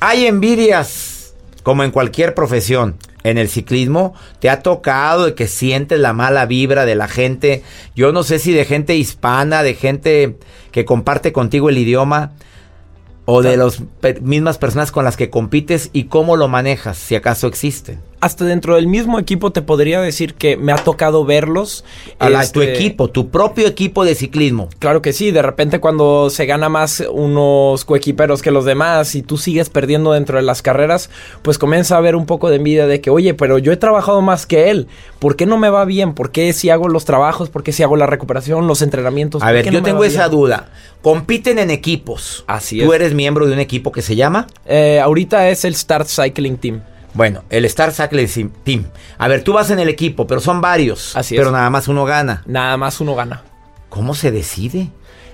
Hay 0.00 0.26
envidias, 0.26 1.17
como 1.68 1.84
en 1.84 1.90
cualquier 1.90 2.32
profesión. 2.32 2.96
En 3.24 3.36
el 3.36 3.50
ciclismo 3.50 4.14
te 4.38 4.48
ha 4.48 4.62
tocado 4.62 5.26
de 5.26 5.34
que 5.34 5.46
sientes 5.46 6.00
la 6.00 6.14
mala 6.14 6.46
vibra 6.46 6.86
de 6.86 6.94
la 6.94 7.08
gente. 7.08 7.62
Yo 7.94 8.10
no 8.10 8.22
sé 8.22 8.38
si 8.38 8.54
de 8.54 8.64
gente 8.64 8.96
hispana, 8.96 9.62
de 9.62 9.74
gente 9.74 10.38
que 10.72 10.86
comparte 10.86 11.30
contigo 11.30 11.68
el 11.68 11.76
idioma 11.76 12.32
o 13.26 13.42
de 13.42 13.58
las 13.58 13.82
mismas 14.22 14.56
personas 14.56 14.90
con 14.90 15.04
las 15.04 15.18
que 15.18 15.28
compites 15.28 15.90
y 15.92 16.04
cómo 16.04 16.38
lo 16.38 16.48
manejas, 16.48 16.96
si 16.96 17.16
acaso 17.16 17.46
existen 17.46 18.07
hasta 18.20 18.44
dentro 18.44 18.76
del 18.76 18.86
mismo 18.86 19.18
equipo 19.18 19.52
te 19.52 19.62
podría 19.62 20.00
decir 20.00 20.34
que 20.34 20.56
me 20.56 20.72
ha 20.72 20.76
tocado 20.76 21.24
verlos. 21.24 21.84
A 22.18 22.28
tu 22.28 22.62
este, 22.62 22.74
equipo, 22.74 23.08
tu 23.08 23.28
propio 23.28 23.66
equipo 23.66 24.04
de 24.04 24.14
ciclismo. 24.14 24.68
Claro 24.78 25.02
que 25.02 25.12
sí, 25.12 25.30
de 25.30 25.42
repente 25.42 25.80
cuando 25.80 26.30
se 26.30 26.46
gana 26.46 26.68
más 26.68 27.02
unos 27.10 27.84
coequiperos 27.84 28.42
que 28.42 28.50
los 28.50 28.64
demás 28.64 29.14
y 29.14 29.22
tú 29.22 29.36
sigues 29.36 29.70
perdiendo 29.70 30.12
dentro 30.12 30.36
de 30.36 30.42
las 30.42 30.62
carreras, 30.62 31.10
pues 31.42 31.58
comienza 31.58 31.94
a 31.94 31.98
haber 31.98 32.16
un 32.16 32.26
poco 32.26 32.50
de 32.50 32.56
envidia 32.56 32.86
de 32.86 33.00
que, 33.00 33.10
oye, 33.10 33.34
pero 33.34 33.58
yo 33.58 33.72
he 33.72 33.76
trabajado 33.76 34.20
más 34.20 34.46
que 34.46 34.70
él, 34.70 34.88
¿por 35.18 35.36
qué 35.36 35.46
no 35.46 35.58
me 35.58 35.70
va 35.70 35.84
bien? 35.84 36.14
¿Por 36.14 36.30
qué 36.30 36.52
si 36.52 36.70
hago 36.70 36.88
los 36.88 37.04
trabajos? 37.04 37.50
¿Por 37.50 37.62
qué 37.62 37.72
si 37.72 37.82
hago 37.82 37.96
la 37.96 38.06
recuperación, 38.06 38.66
los 38.66 38.82
entrenamientos? 38.82 39.42
A 39.42 39.52
ver, 39.52 39.70
yo 39.70 39.82
tengo 39.82 40.04
esa 40.04 40.28
duda. 40.28 40.70
Compiten 41.02 41.58
en 41.58 41.70
equipos. 41.70 42.44
Así 42.46 42.80
es. 42.80 42.86
¿Tú 42.86 42.92
eres 42.92 43.14
miembro 43.14 43.46
de 43.46 43.52
un 43.52 43.60
equipo 43.60 43.92
que 43.92 44.02
se 44.02 44.16
llama? 44.16 44.46
Eh, 44.66 45.00
ahorita 45.00 45.48
es 45.48 45.64
el 45.64 45.74
Start 45.74 46.08
Cycling 46.08 46.56
Team. 46.56 46.82
Bueno, 47.18 47.42
el 47.50 47.64
Star 47.64 47.92
Cycling 47.92 48.52
Team. 48.62 48.84
A 49.18 49.26
ver, 49.26 49.42
tú 49.42 49.52
vas 49.52 49.70
en 49.70 49.80
el 49.80 49.88
equipo, 49.88 50.28
pero 50.28 50.40
son 50.40 50.60
varios. 50.60 51.16
Así 51.16 51.34
es. 51.34 51.40
Pero 51.40 51.50
nada 51.50 51.68
más 51.68 51.88
uno 51.88 52.04
gana. 52.04 52.44
Nada 52.46 52.76
más 52.76 53.00
uno 53.00 53.16
gana. 53.16 53.42
¿Cómo 53.88 54.14
se 54.14 54.30
decide? 54.30 54.92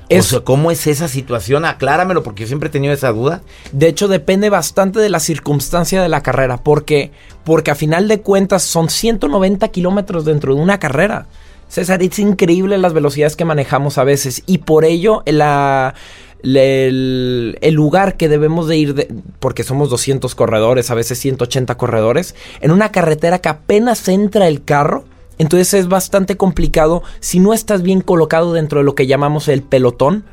Eso. 0.09 0.45
¿Cómo 0.45 0.71
es 0.71 0.87
esa 0.87 1.09
situación? 1.09 1.67
Acláramelo 1.67 2.23
porque 2.23 2.45
yo 2.45 2.47
siempre 2.47 2.71
he 2.71 2.73
tenido 2.73 2.95
esa 2.95 3.13
duda. 3.13 3.43
De 3.73 3.87
hecho, 3.87 4.09
depende 4.09 4.49
bastante 4.49 4.99
de 4.99 5.11
la 5.11 5.21
circunstancia 5.21 6.01
de 6.01 6.09
la 6.09 6.23
carrera. 6.23 6.57
Porque, 6.57 7.11
porque 7.45 7.71
a 7.71 7.75
final 7.75 8.09
de 8.09 8.23
cuentas 8.23 8.63
son 8.63 8.89
190 8.89 9.69
kilómetros 9.69 10.25
dentro 10.25 10.55
de 10.55 10.63
una 10.63 10.79
carrera. 10.79 11.27
César, 11.69 12.03
es 12.03 12.19
increíble 12.19 12.79
las 12.79 12.95
velocidades 12.95 13.37
que 13.37 13.45
manejamos 13.45 13.99
a 13.99 14.05
veces. 14.05 14.43
Y 14.47 14.59
por 14.59 14.87
ello, 14.87 15.23
la, 15.27 15.95
el, 16.45 17.75
lugar 17.75 18.17
que 18.17 18.29
debemos 18.29 18.69
de 18.69 18.77
ir, 18.77 19.09
porque 19.41 19.65
somos 19.65 19.91
200 19.91 20.35
corredores, 20.35 20.91
a 20.91 20.95
veces 20.95 21.19
180 21.19 21.77
corredores, 21.77 22.35
en 22.61 22.71
una 22.71 22.93
carretera 22.93 23.41
que 23.41 23.49
apenas 23.49 24.07
entra 24.09 24.47
el 24.49 24.65
carro, 24.65 25.05
entonces 25.39 25.75
es 25.75 25.89
bastante 25.89 26.37
complicado 26.37 27.03
si 27.21 27.41
no 27.41 27.55
estás 27.55 27.83
bien 27.83 28.01
colocado 28.01 28.53
dentro 28.53 28.79
de 28.79 28.85
lo 28.85 28.95
que 28.95 29.07
llamamos 29.07 29.49
el 29.49 29.63
pelotón. 29.63 30.25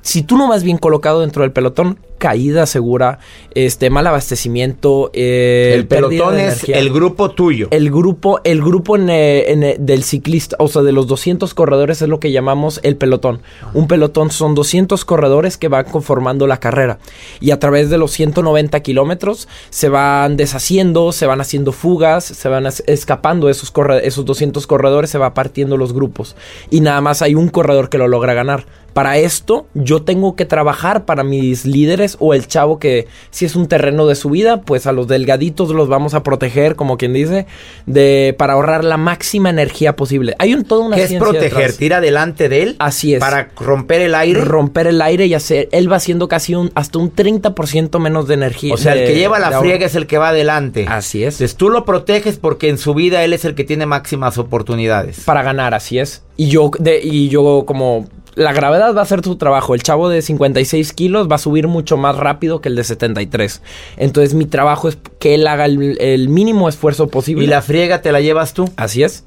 Si 0.00 0.22
tú 0.22 0.36
no 0.36 0.48
vas 0.48 0.62
bien 0.62 0.78
colocado 0.78 1.20
dentro 1.20 1.42
del 1.42 1.52
pelotón, 1.52 1.98
caída 2.24 2.64
segura, 2.64 3.18
este 3.54 3.90
mal 3.90 4.06
abastecimiento. 4.06 5.10
Eh, 5.12 5.72
el 5.74 5.86
pelotón 5.86 6.38
es 6.38 6.66
el 6.66 6.90
grupo 6.90 7.32
tuyo. 7.32 7.68
El 7.70 7.90
grupo, 7.90 8.40
el 8.44 8.62
grupo 8.62 8.96
del 8.96 10.04
ciclista, 10.04 10.56
o 10.58 10.68
sea, 10.68 10.80
de 10.80 10.92
los 10.92 11.06
200 11.06 11.52
corredores 11.52 12.00
es 12.00 12.08
lo 12.08 12.20
que 12.20 12.32
llamamos 12.32 12.80
el 12.82 12.96
pelotón. 12.96 13.42
Un 13.74 13.88
pelotón 13.88 14.30
son 14.30 14.54
200 14.54 15.04
corredores 15.04 15.58
que 15.58 15.68
van 15.68 15.84
conformando 15.84 16.46
la 16.46 16.60
carrera. 16.60 16.98
Y 17.40 17.50
a 17.50 17.58
través 17.58 17.90
de 17.90 17.98
los 17.98 18.12
190 18.12 18.80
kilómetros 18.80 19.46
se 19.68 19.90
van 19.90 20.38
deshaciendo, 20.38 21.12
se 21.12 21.26
van 21.26 21.42
haciendo 21.42 21.72
fugas, 21.72 22.24
se 22.24 22.48
van 22.48 22.66
escapando 22.86 23.50
esos, 23.50 23.70
esos 24.02 24.24
200 24.24 24.66
corredores, 24.66 25.10
se 25.10 25.18
va 25.18 25.34
partiendo 25.34 25.76
los 25.76 25.92
grupos. 25.92 26.36
Y 26.70 26.80
nada 26.80 27.02
más 27.02 27.20
hay 27.20 27.34
un 27.34 27.48
corredor 27.48 27.90
que 27.90 27.98
lo 27.98 28.08
logra 28.08 28.32
ganar. 28.32 28.64
Para 28.94 29.18
esto 29.18 29.66
yo 29.74 30.02
tengo 30.02 30.36
que 30.36 30.44
trabajar 30.44 31.04
para 31.04 31.24
mis 31.24 31.66
líderes 31.66 32.13
o 32.20 32.34
el 32.34 32.46
chavo 32.46 32.78
que 32.78 33.06
si 33.30 33.44
es 33.44 33.56
un 33.56 33.68
terreno 33.68 34.06
de 34.06 34.14
su 34.14 34.30
vida, 34.30 34.62
pues 34.62 34.86
a 34.86 34.92
los 34.92 35.08
delgaditos 35.08 35.70
los 35.70 35.88
vamos 35.88 36.14
a 36.14 36.22
proteger, 36.22 36.76
como 36.76 36.96
quien 36.96 37.12
dice, 37.12 37.46
de 37.86 38.34
para 38.38 38.54
ahorrar 38.54 38.84
la 38.84 38.96
máxima 38.96 39.50
energía 39.50 39.96
posible. 39.96 40.34
Hay 40.38 40.54
un 40.54 40.64
toda 40.64 40.86
una 40.86 40.96
¿Qué 40.96 41.04
es 41.04 41.14
proteger? 41.14 41.76
¿Tira 41.76 42.00
delante 42.00 42.48
de 42.48 42.62
él? 42.62 42.76
Así 42.78 43.14
es. 43.14 43.20
Para 43.20 43.50
romper 43.56 44.02
el 44.02 44.14
aire. 44.14 44.40
Romper 44.40 44.86
el 44.86 45.02
aire 45.02 45.26
y 45.26 45.34
hacer 45.34 45.68
él 45.72 45.90
va 45.90 45.96
haciendo 45.96 46.28
casi 46.28 46.54
un 46.54 46.70
hasta 46.74 46.98
un 46.98 47.14
30% 47.14 47.98
menos 47.98 48.28
de 48.28 48.34
energía. 48.34 48.74
O 48.74 48.76
sea, 48.76 48.94
el 48.94 49.06
que 49.06 49.14
lleva 49.14 49.38
la 49.38 49.58
friega 49.58 49.86
es 49.86 49.94
el 49.94 50.06
que 50.06 50.18
va 50.18 50.30
adelante. 50.30 50.86
Así 50.88 51.24
es. 51.24 51.34
Entonces 51.34 51.56
tú 51.56 51.70
lo 51.70 51.84
proteges 51.84 52.38
porque 52.38 52.68
en 52.68 52.78
su 52.78 52.94
vida 52.94 53.24
él 53.24 53.32
es 53.32 53.44
el 53.44 53.54
que 53.54 53.64
tiene 53.64 53.86
máximas 53.86 54.38
oportunidades. 54.38 55.20
Para 55.24 55.42
ganar, 55.42 55.74
así 55.74 55.98
es. 55.98 56.22
Y 56.36 56.48
yo 56.48 56.70
de, 56.78 57.00
y 57.02 57.28
yo 57.28 57.64
como 57.66 58.08
la 58.34 58.52
gravedad 58.52 58.94
va 58.94 59.00
a 59.00 59.04
hacer 59.04 59.22
su 59.22 59.36
trabajo. 59.36 59.74
El 59.74 59.82
chavo 59.82 60.08
de 60.08 60.22
56 60.22 60.92
kilos 60.92 61.28
va 61.30 61.36
a 61.36 61.38
subir 61.38 61.68
mucho 61.68 61.96
más 61.96 62.16
rápido 62.16 62.60
que 62.60 62.68
el 62.68 62.76
de 62.76 62.84
73. 62.84 63.62
Entonces 63.96 64.34
mi 64.34 64.46
trabajo 64.46 64.88
es 64.88 64.98
que 65.18 65.34
él 65.34 65.46
haga 65.46 65.66
el, 65.66 66.28
mínimo 66.28 66.68
esfuerzo 66.68 67.08
posible. 67.08 67.44
¿Y 67.44 67.48
la 67.48 67.62
friega 67.62 68.02
te 68.02 68.12
la 68.12 68.20
llevas 68.20 68.54
tú? 68.54 68.70
Así 68.76 69.02
es. 69.02 69.24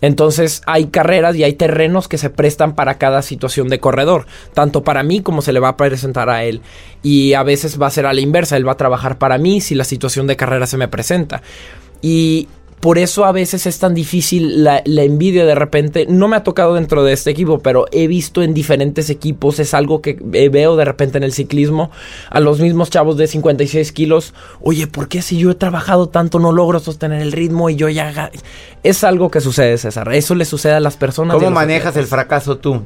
Entonces 0.00 0.60
hay 0.66 0.86
carreras 0.86 1.36
y 1.36 1.44
hay 1.44 1.54
terrenos 1.54 2.08
que 2.08 2.18
se 2.18 2.28
prestan 2.28 2.74
para 2.74 2.98
cada 2.98 3.22
situación 3.22 3.68
de 3.68 3.80
corredor, 3.80 4.26
tanto 4.52 4.84
para 4.84 5.02
mí 5.02 5.20
como 5.20 5.40
se 5.40 5.52
le 5.52 5.60
va 5.60 5.68
a 5.68 5.76
presentar 5.76 6.28
a 6.28 6.44
él. 6.44 6.60
Y 7.02 7.32
a 7.34 7.42
veces 7.42 7.80
va 7.80 7.86
a 7.86 7.90
ser 7.90 8.04
a 8.04 8.12
la 8.12 8.20
inversa, 8.20 8.56
él 8.56 8.68
va 8.68 8.72
a 8.72 8.76
trabajar 8.76 9.18
para 9.18 9.38
mí 9.38 9.60
si 9.60 9.74
la 9.74 9.84
situación 9.84 10.26
de 10.26 10.36
carrera 10.36 10.66
se 10.66 10.76
me 10.76 10.88
presenta. 10.88 11.42
Y 12.02 12.48
por 12.80 12.98
eso 12.98 13.24
a 13.24 13.32
veces 13.32 13.66
es 13.66 13.78
tan 13.78 13.94
difícil 13.94 14.62
la, 14.62 14.82
envidia 14.84 15.44
de 15.44 15.54
repente. 15.54 16.06
No 16.08 16.28
me 16.28 16.36
ha 16.36 16.44
tocado 16.44 16.74
dentro 16.74 17.02
de 17.02 17.12
este 17.12 17.30
equipo, 17.30 17.58
pero 17.58 17.86
he 17.92 18.06
visto 18.06 18.42
en 18.42 18.54
diferentes 18.54 19.10
equipos. 19.10 19.58
Es 19.58 19.74
algo 19.74 20.02
que 20.02 20.18
veo 20.22 20.76
de 20.76 20.84
repente 20.84 21.18
en 21.18 21.24
el 21.24 21.32
ciclismo. 21.32 21.90
A 22.30 22.40
los 22.40 22.60
mismos 22.60 22.90
chavos 22.90 23.16
de 23.16 23.26
56 23.26 23.92
kilos. 23.92 24.34
Oye, 24.60 24.86
¿por 24.86 25.08
qué 25.08 25.22
si 25.22 25.38
yo 25.38 25.50
he 25.50 25.54
trabajado 25.54 26.08
tanto 26.08 26.38
no 26.38 26.52
logro 26.52 26.78
sostener 26.78 27.22
el 27.22 27.32
ritmo 27.32 27.70
y 27.70 27.76
yo 27.76 27.88
ya... 27.88 28.30
Es 28.82 29.02
algo 29.02 29.30
que 29.30 29.40
sucede, 29.40 29.78
César. 29.78 30.12
Eso 30.12 30.34
le 30.34 30.44
sucede 30.44 30.74
a 30.74 30.80
las 30.80 30.96
personas. 30.96 31.36
¿Cómo 31.36 31.50
manejas 31.50 31.96
el 31.96 32.06
fracaso 32.06 32.58
tú? 32.58 32.82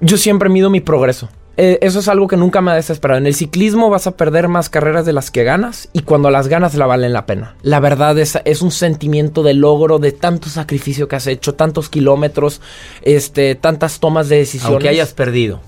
Yo 0.00 0.16
siempre 0.16 0.48
mido 0.48 0.70
mi 0.70 0.80
progreso. 0.80 1.28
Eh, 1.56 1.78
eso 1.80 2.00
es 2.00 2.08
algo 2.08 2.28
que 2.28 2.36
nunca 2.36 2.60
me 2.60 2.70
ha 2.70 2.74
desesperado. 2.74 3.18
En 3.18 3.26
el 3.26 3.34
ciclismo 3.34 3.88
vas 3.90 4.06
a 4.06 4.16
perder 4.16 4.48
más 4.48 4.68
carreras 4.68 5.06
de 5.06 5.12
las 5.12 5.30
que 5.30 5.44
ganas 5.44 5.88
y 5.92 6.00
cuando 6.00 6.30
las 6.30 6.48
ganas 6.48 6.74
la 6.74 6.86
valen 6.86 7.12
la 7.12 7.26
pena. 7.26 7.54
La 7.62 7.80
verdad 7.80 8.18
es, 8.18 8.38
es 8.44 8.62
un 8.62 8.70
sentimiento 8.70 9.42
de 9.42 9.54
logro, 9.54 9.98
de 9.98 10.12
tanto 10.12 10.48
sacrificio 10.48 11.08
que 11.08 11.16
has 11.16 11.26
hecho, 11.26 11.54
tantos 11.54 11.88
kilómetros, 11.88 12.60
este, 13.02 13.54
tantas 13.54 14.00
tomas 14.00 14.28
de 14.28 14.36
decisiones. 14.36 14.72
Aunque 14.72 14.88
hayas 14.88 15.14
perdido 15.14 15.60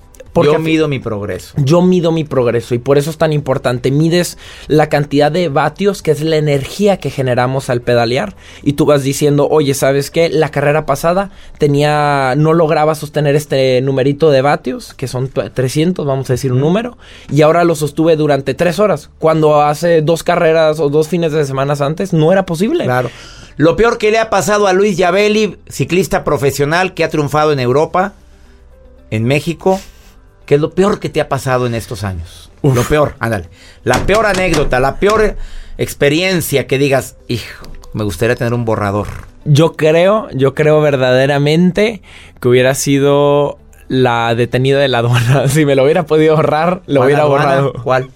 yo 0.44 0.59
mido 0.59 0.88
mi 0.88 0.98
progreso. 0.98 1.55
Yo 1.57 1.81
mido 1.81 2.12
mi 2.12 2.24
progreso 2.24 2.74
y 2.74 2.79
por 2.79 2.98
eso 2.98 3.11
es 3.11 3.18
tan 3.18 3.33
importante. 3.33 3.90
Mides 3.90 4.38
la 4.66 4.88
cantidad 4.88 5.31
de 5.31 5.48
vatios, 5.48 6.03
que 6.03 6.11
es 6.11 6.20
la 6.20 6.37
energía 6.37 6.98
que 6.98 7.11
generamos 7.11 7.70
al 7.70 7.81
pedalear. 7.81 8.35
Y 8.62 8.72
tú 8.72 8.87
vas 8.87 9.03
diciendo, 9.05 9.48
oye, 9.48 9.74
¿sabes 9.74 10.11
qué? 10.11 10.29
La 10.29 10.51
carrera 10.51 10.85
pasada 10.85 11.31
tenía, 11.59 12.35
no 12.37 12.53
lograba 12.53 12.94
sostener 12.94 13.37
este 13.37 13.81
numerito 13.83 14.31
de 14.31 14.42
vatios, 14.42 14.94
que 14.94 15.07
son 15.07 15.29
300, 15.29 16.05
vamos 16.05 16.29
a 16.29 16.33
decir 16.33 16.53
un 16.53 16.61
número. 16.61 16.98
Y 17.31 17.42
ahora 17.42 17.64
lo 17.64 17.74
sostuve 17.74 18.16
durante 18.16 18.55
tres 18.55 18.79
horas. 18.79 19.11
Cuando 19.18 19.62
hace 19.62 20.03
dos 20.03 20.22
carreras 20.22 20.81
o 20.81 20.88
dos 20.88 21.09
fines 21.09 21.33
de 21.33 21.44
semana 21.44 21.68
antes, 21.81 22.12
no 22.12 22.33
era 22.33 22.46
posible. 22.46 22.85
Claro. 22.85 23.11
Lo 23.57 23.77
peor 23.77 23.98
que 23.98 24.11
le 24.11 24.18
ha 24.18 24.31
pasado 24.31 24.66
a 24.66 24.72
Luis 24.72 24.96
Yabeli, 24.96 25.57
ciclista 25.68 26.24
profesional 26.24 26.94
que 26.94 27.05
ha 27.05 27.09
triunfado 27.09 27.53
en 27.53 27.61
Europa, 27.61 28.14
en 29.11 29.24
México, 29.24 29.81
¿Qué 30.49 30.55
es 30.55 30.63
lo 30.63 30.71
peor 30.71 30.99
que 30.99 31.11
te 31.11 31.21
ha 31.21 31.29
pasado 31.29 31.67
en 31.67 31.75
estos 31.75 32.05
años? 32.05 32.51
Lo 32.63 32.83
peor, 32.83 33.17
ándale. 33.19 33.51
La 33.85 34.07
peor 34.07 34.25
anécdota, 34.25 34.81
la 34.81 34.97
peor 34.97 35.37
experiencia 35.77 36.67
que 36.67 36.79
digas, 36.79 37.17
hijo, 37.29 37.67
me 37.93 38.03
gustaría 38.03 38.35
tener 38.35 38.55
un 38.55 38.65
borrador. 38.65 39.09
Yo 39.45 39.75
creo, 39.75 40.31
yo 40.33 40.55
creo 40.55 40.81
verdaderamente 40.81 42.01
que 42.41 42.49
hubiera 42.49 42.75
sido 42.75 43.59
la 43.89 44.35
detenida 44.35 44.79
de 44.79 44.89
la 44.89 45.01
aduana. 45.01 45.49
Si 45.49 45.67
me 45.67 45.75
lo 45.75 45.85
hubiera 45.85 46.07
podido 46.07 46.37
ahorrar, 46.37 46.81
lo 46.87 47.05
hubiera 47.05 47.27
borrado. 47.27 47.75
¿Cuál? 47.85 48.09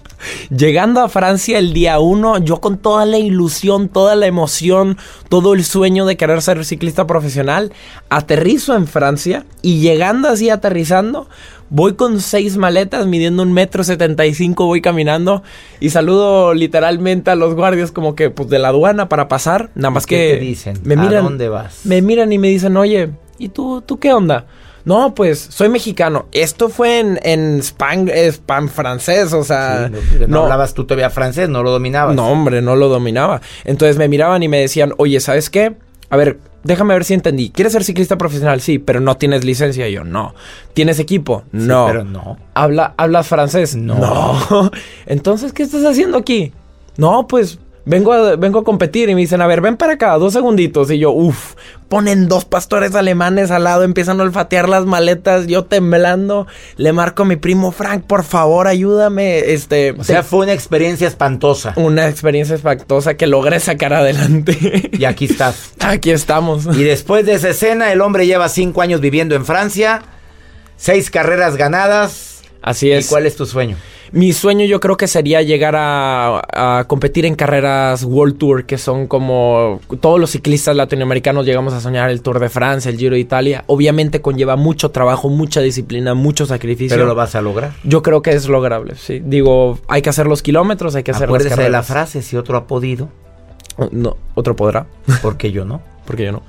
Llegando 0.49 1.01
a 1.01 1.09
Francia 1.09 1.59
el 1.59 1.73
día 1.73 1.99
1, 1.99 2.39
yo 2.39 2.61
con 2.61 2.77
toda 2.77 3.05
la 3.05 3.17
ilusión, 3.17 3.89
toda 3.89 4.15
la 4.15 4.25
emoción, 4.25 4.97
todo 5.29 5.53
el 5.53 5.63
sueño 5.63 6.05
de 6.05 6.17
querer 6.17 6.41
ser 6.41 6.63
ciclista 6.65 7.05
profesional, 7.07 7.73
aterrizo 8.09 8.75
en 8.75 8.87
Francia 8.87 9.45
y 9.61 9.79
llegando 9.81 10.29
así 10.29 10.49
aterrizando, 10.49 11.27
voy 11.73 11.95
con 11.95 12.21
seis 12.21 12.55
maletas 12.55 13.07
midiendo 13.07 13.41
un 13.41 13.51
metro 13.51 13.83
setenta 13.83 14.27
y 14.27 14.35
cinco, 14.35 14.67
voy 14.67 14.79
caminando 14.79 15.41
y 15.79 15.89
saludo 15.89 16.53
literalmente 16.53 17.31
a 17.31 17.35
los 17.35 17.55
guardias 17.55 17.91
como 17.91 18.15
que 18.15 18.29
pues 18.29 18.47
de 18.47 18.59
la 18.59 18.67
aduana 18.67 19.09
para 19.09 19.27
pasar, 19.27 19.71
nada 19.73 19.89
más 19.89 20.05
que 20.05 20.15
¿Qué 20.15 20.37
te 20.37 20.45
dicen? 20.45 20.79
Me 20.83 20.95
miran, 20.95 21.15
¿A 21.15 21.21
dónde 21.21 21.49
vas? 21.49 21.83
Me 21.85 22.03
miran 22.03 22.31
y 22.31 22.37
me 22.37 22.49
dicen, 22.49 22.77
oye, 22.77 23.09
¿y 23.39 23.49
tú, 23.49 23.81
tú 23.81 23.97
qué 23.97 24.13
onda? 24.13 24.45
No, 24.85 25.15
pues 25.15 25.39
soy 25.39 25.69
mexicano. 25.69 26.25
Esto 26.31 26.69
fue 26.69 26.99
en, 26.99 27.19
en 27.23 27.63
span, 27.63 28.11
span 28.31 28.67
francés, 28.69 29.31
o 29.33 29.43
sea. 29.43 29.89
no, 30.27 30.43
hablabas 30.43 30.73
tú 30.73 30.83
todavía 30.83 31.09
francés, 31.09 31.47
no 31.49 31.63
lo 31.63 31.71
dominabas. 31.71 32.15
No, 32.15 32.27
hombre, 32.27 32.61
no 32.61 32.75
lo 32.75 32.89
dominaba. 32.89 33.41
Entonces 33.63 33.97
me 33.97 34.09
miraban 34.09 34.43
y 34.43 34.49
me 34.49 34.59
decían, 34.59 34.93
oye, 34.97 35.19
¿sabes 35.21 35.49
qué? 35.49 35.75
A 36.13 36.15
ver, 36.15 36.37
déjame 36.63 36.93
ver 36.93 37.05
si 37.05 37.15
entendí. 37.15 37.49
¿Quieres 37.49 37.73
ser 37.73 37.83
ciclista 37.83 38.19
profesional? 38.19 38.61
Sí, 38.61 38.77
pero 38.77 38.99
no 38.99 39.17
tienes 39.17 39.43
licencia. 39.43 39.89
Y 39.89 39.93
yo, 39.93 40.03
no. 40.03 40.35
¿Tienes 40.75 40.99
equipo? 40.99 41.41
No. 41.51 41.87
pero 41.87 42.03
no. 42.03 42.37
¿Habla, 42.53 42.93
¿Hablas 42.97 43.25
francés? 43.25 43.75
No. 43.75 44.69
Entonces, 45.07 45.53
¿qué 45.53 45.63
estás 45.63 45.83
haciendo 45.83 46.19
aquí? 46.19 46.53
No, 46.97 47.25
pues 47.25 47.57
vengo 47.85 48.13
a, 48.13 48.35
vengo 48.35 48.59
a 48.59 48.63
competir 48.63 49.09
y 49.09 49.15
me 49.15 49.21
dicen, 49.21 49.41
a 49.41 49.47
ver, 49.47 49.61
ven 49.61 49.77
para 49.77 49.93
acá, 49.93 50.13
dos 50.17 50.33
segunditos. 50.33 50.89
Y 50.91 50.99
yo, 50.99 51.11
uff, 51.11 51.55
ponen 51.89 52.27
dos 52.27 52.45
pastores 52.45 52.95
alemanes 52.95 53.51
al 53.51 53.65
lado, 53.65 53.83
empiezan 53.83 54.19
a 54.19 54.23
olfatear 54.23 54.67
las 54.69 54.85
maletas, 54.85 55.47
yo 55.47 55.65
temblando, 55.65 56.47
le 56.77 56.93
marco 56.93 57.23
a 57.23 57.25
mi 57.25 57.35
primo 57.35 57.71
Frank, 57.71 58.05
por 58.05 58.23
favor, 58.23 58.67
ayúdame. 58.67 59.39
Este, 59.53 59.91
O 59.91 60.03
sea, 60.03 60.23
fue 60.23 60.39
una 60.39 60.53
experiencia 60.53 61.07
espantosa. 61.07 61.73
una 61.75 62.07
experiencia 62.07 62.55
espantosa 62.55 63.15
que 63.15 63.27
logré 63.27 63.59
sacar 63.59 63.93
adelante. 63.93 64.89
Y 64.93 65.05
aquí 65.05 65.25
estás. 65.25 65.73
Aquí 65.79 66.11
estamos. 66.11 66.65
Y 66.77 66.83
después 66.83 67.25
de 67.25 67.33
esa 67.33 67.49
escena, 67.49 67.91
el 67.91 68.01
hombre 68.01 68.25
lleva 68.25 68.47
cinco 68.49 68.81
años 68.81 69.01
viviendo 69.01 69.35
en 69.35 69.45
Francia, 69.45 70.01
seis 70.77 71.11
carreras 71.11 71.57
ganadas. 71.57 72.41
Así 72.61 72.91
es. 72.91 73.05
¿Y 73.05 73.09
cuál 73.09 73.25
es 73.25 73.35
tu 73.35 73.45
sueño? 73.45 73.75
Mi 74.13 74.31
sueño 74.31 74.63
yo 74.67 74.79
creo 74.79 74.95
que 74.95 75.07
sería 75.07 75.41
llegar 75.41 75.75
a, 75.75 76.79
a 76.79 76.83
competir 76.83 77.25
en 77.25 77.33
carreras 77.33 78.03
World 78.03 78.37
Tour, 78.37 78.65
que 78.67 78.77
son 78.77 79.07
como 79.07 79.81
todos 80.01 80.19
los 80.19 80.29
ciclistas 80.29 80.75
latinoamericanos 80.75 81.47
llegamos 81.47 81.73
a 81.73 81.81
soñar 81.81 82.11
el 82.11 82.21
Tour 82.21 82.39
de 82.39 82.49
Francia, 82.49 82.91
el 82.91 82.97
Giro 82.99 83.15
de 83.15 83.19
Italia. 83.21 83.63
Obviamente 83.65 84.21
conlleva 84.21 84.55
mucho 84.55 84.91
trabajo, 84.91 85.29
mucha 85.29 85.61
disciplina, 85.61 86.13
mucho 86.13 86.45
sacrificio. 86.45 86.95
Pero 86.95 87.07
lo 87.07 87.15
vas 87.15 87.33
a 87.33 87.41
lograr. 87.41 87.71
Yo 87.83 88.03
creo 88.03 88.21
que 88.21 88.33
es 88.33 88.47
lograble, 88.47 88.93
sí. 88.97 89.19
Digo, 89.25 89.79
hay 89.87 90.03
que 90.03 90.11
hacer 90.11 90.27
los 90.27 90.43
kilómetros, 90.43 90.93
hay 90.93 91.01
que 91.01 91.09
hacer 91.09 91.21
las 91.21 91.29
Acuérdese 91.29 91.49
de 91.55 91.55
la 91.55 91.79
carreras. 91.79 91.87
frase, 91.87 92.21
si 92.21 92.37
otro 92.37 92.55
ha 92.55 92.67
podido, 92.67 93.09
No, 93.91 94.17
otro 94.35 94.55
podrá, 94.55 94.85
porque 95.23 95.51
yo 95.51 95.65
no. 95.65 95.81
porque 96.05 96.25
yo 96.25 96.33
no. 96.33 96.43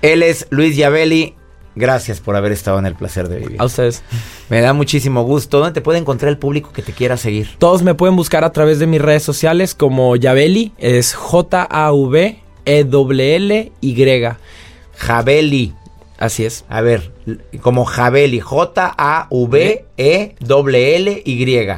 Él 0.00 0.22
es 0.22 0.46
Luis 0.48 0.74
Yavelli. 0.74 1.34
Gracias 1.76 2.20
por 2.20 2.36
haber 2.36 2.52
estado 2.52 2.78
en 2.78 2.86
el 2.86 2.94
placer 2.94 3.28
de 3.28 3.38
vivir. 3.38 3.56
A 3.60 3.64
ustedes. 3.64 4.02
Me 4.48 4.60
da 4.60 4.72
muchísimo 4.72 5.24
gusto. 5.24 5.58
¿Dónde 5.58 5.72
te 5.72 5.80
puede 5.80 5.98
encontrar 5.98 6.30
el 6.30 6.38
público 6.38 6.72
que 6.72 6.82
te 6.82 6.92
quiera 6.92 7.16
seguir? 7.16 7.48
Todos 7.58 7.82
me 7.82 7.94
pueden 7.94 8.14
buscar 8.16 8.44
a 8.44 8.52
través 8.52 8.78
de 8.78 8.86
mis 8.86 9.00
redes 9.02 9.22
sociales 9.24 9.74
como 9.74 10.14
Yaveli, 10.16 10.72
es 10.78 11.14
J-A-V-E-L-L-Y. 11.14 12.44
Javeli. 14.96 15.74
Así 16.16 16.44
es. 16.44 16.64
A 16.68 16.80
ver, 16.80 17.10
como 17.60 17.84
Javeli. 17.84 18.38
J-A-V-E-L-L-Y. 18.38 19.84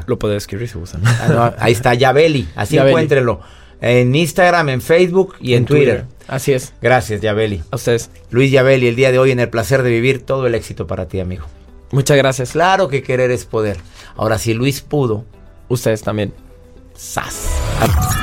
Lo 0.07 0.19
puedes 0.19 0.37
escribir 0.37 0.69
si 0.69 0.79
gustan. 0.79 1.03
Ah, 1.07 1.29
no, 1.29 1.55
ahí 1.59 1.73
está, 1.73 1.95
Yabeli. 1.95 2.47
Así 2.55 2.77
Yabeli. 2.77 2.93
encuéntrelo. 2.93 3.41
En 3.81 4.15
Instagram, 4.15 4.69
en 4.71 4.81
Facebook 4.81 5.35
y 5.41 5.55
en, 5.55 5.65
Twitter. 5.65 6.07
Así 6.29 6.53
es. 6.53 6.73
Gracias, 6.81 7.21
Yabeli. 7.21 7.63
A 7.71 7.77
ustedes. 7.77 8.11
Luis 8.31 8.51
Yabeli, 8.51 8.89
el 8.89 8.97
día 8.97 9.13
de 9.13 9.19
hoy 9.19 9.31
en 9.31 9.41
el 9.41 9.49
placer 9.49 9.83
de 9.83 9.91
vivir, 9.91 10.23
todo 10.23 10.47
el 10.47 10.55
éxito 10.55 10.87
para 10.87 11.07
ti, 11.07 11.21
amigo. 11.21 11.45
Muchas 11.93 12.17
gracias. 12.17 12.53
Claro 12.53 12.89
que 12.89 13.03
querer 13.03 13.31
es 13.31 13.45
poder. 13.45 13.77
Ahora, 14.17 14.39
si 14.39 14.55
Luis 14.55 14.81
pudo, 14.81 15.25
Ustedes 15.69 16.03
también. 16.03 16.33
¡zas! 16.97 17.49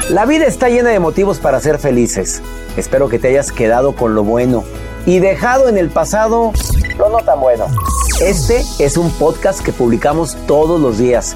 La 0.09 0.25
vida 0.25 0.45
está 0.45 0.69
llena 0.69 0.89
de 0.89 0.99
motivos 0.99 1.39
para 1.39 1.59
ser 1.59 1.77
felices. 1.77 2.41
Espero 2.77 3.09
que 3.09 3.19
te 3.19 3.29
hayas 3.29 3.51
quedado 3.51 3.95
con 3.95 4.15
lo 4.15 4.23
bueno 4.23 4.63
y 5.05 5.19
dejado 5.19 5.69
en 5.69 5.77
el 5.77 5.89
pasado 5.89 6.53
lo 6.97 7.09
no 7.09 7.19
tan 7.19 7.39
bueno. 7.39 7.67
Este 8.21 8.63
es 8.79 8.97
un 8.97 9.11
podcast 9.11 9.63
que 9.63 9.73
publicamos 9.73 10.37
todos 10.47 10.79
los 10.79 10.97
días, 10.97 11.35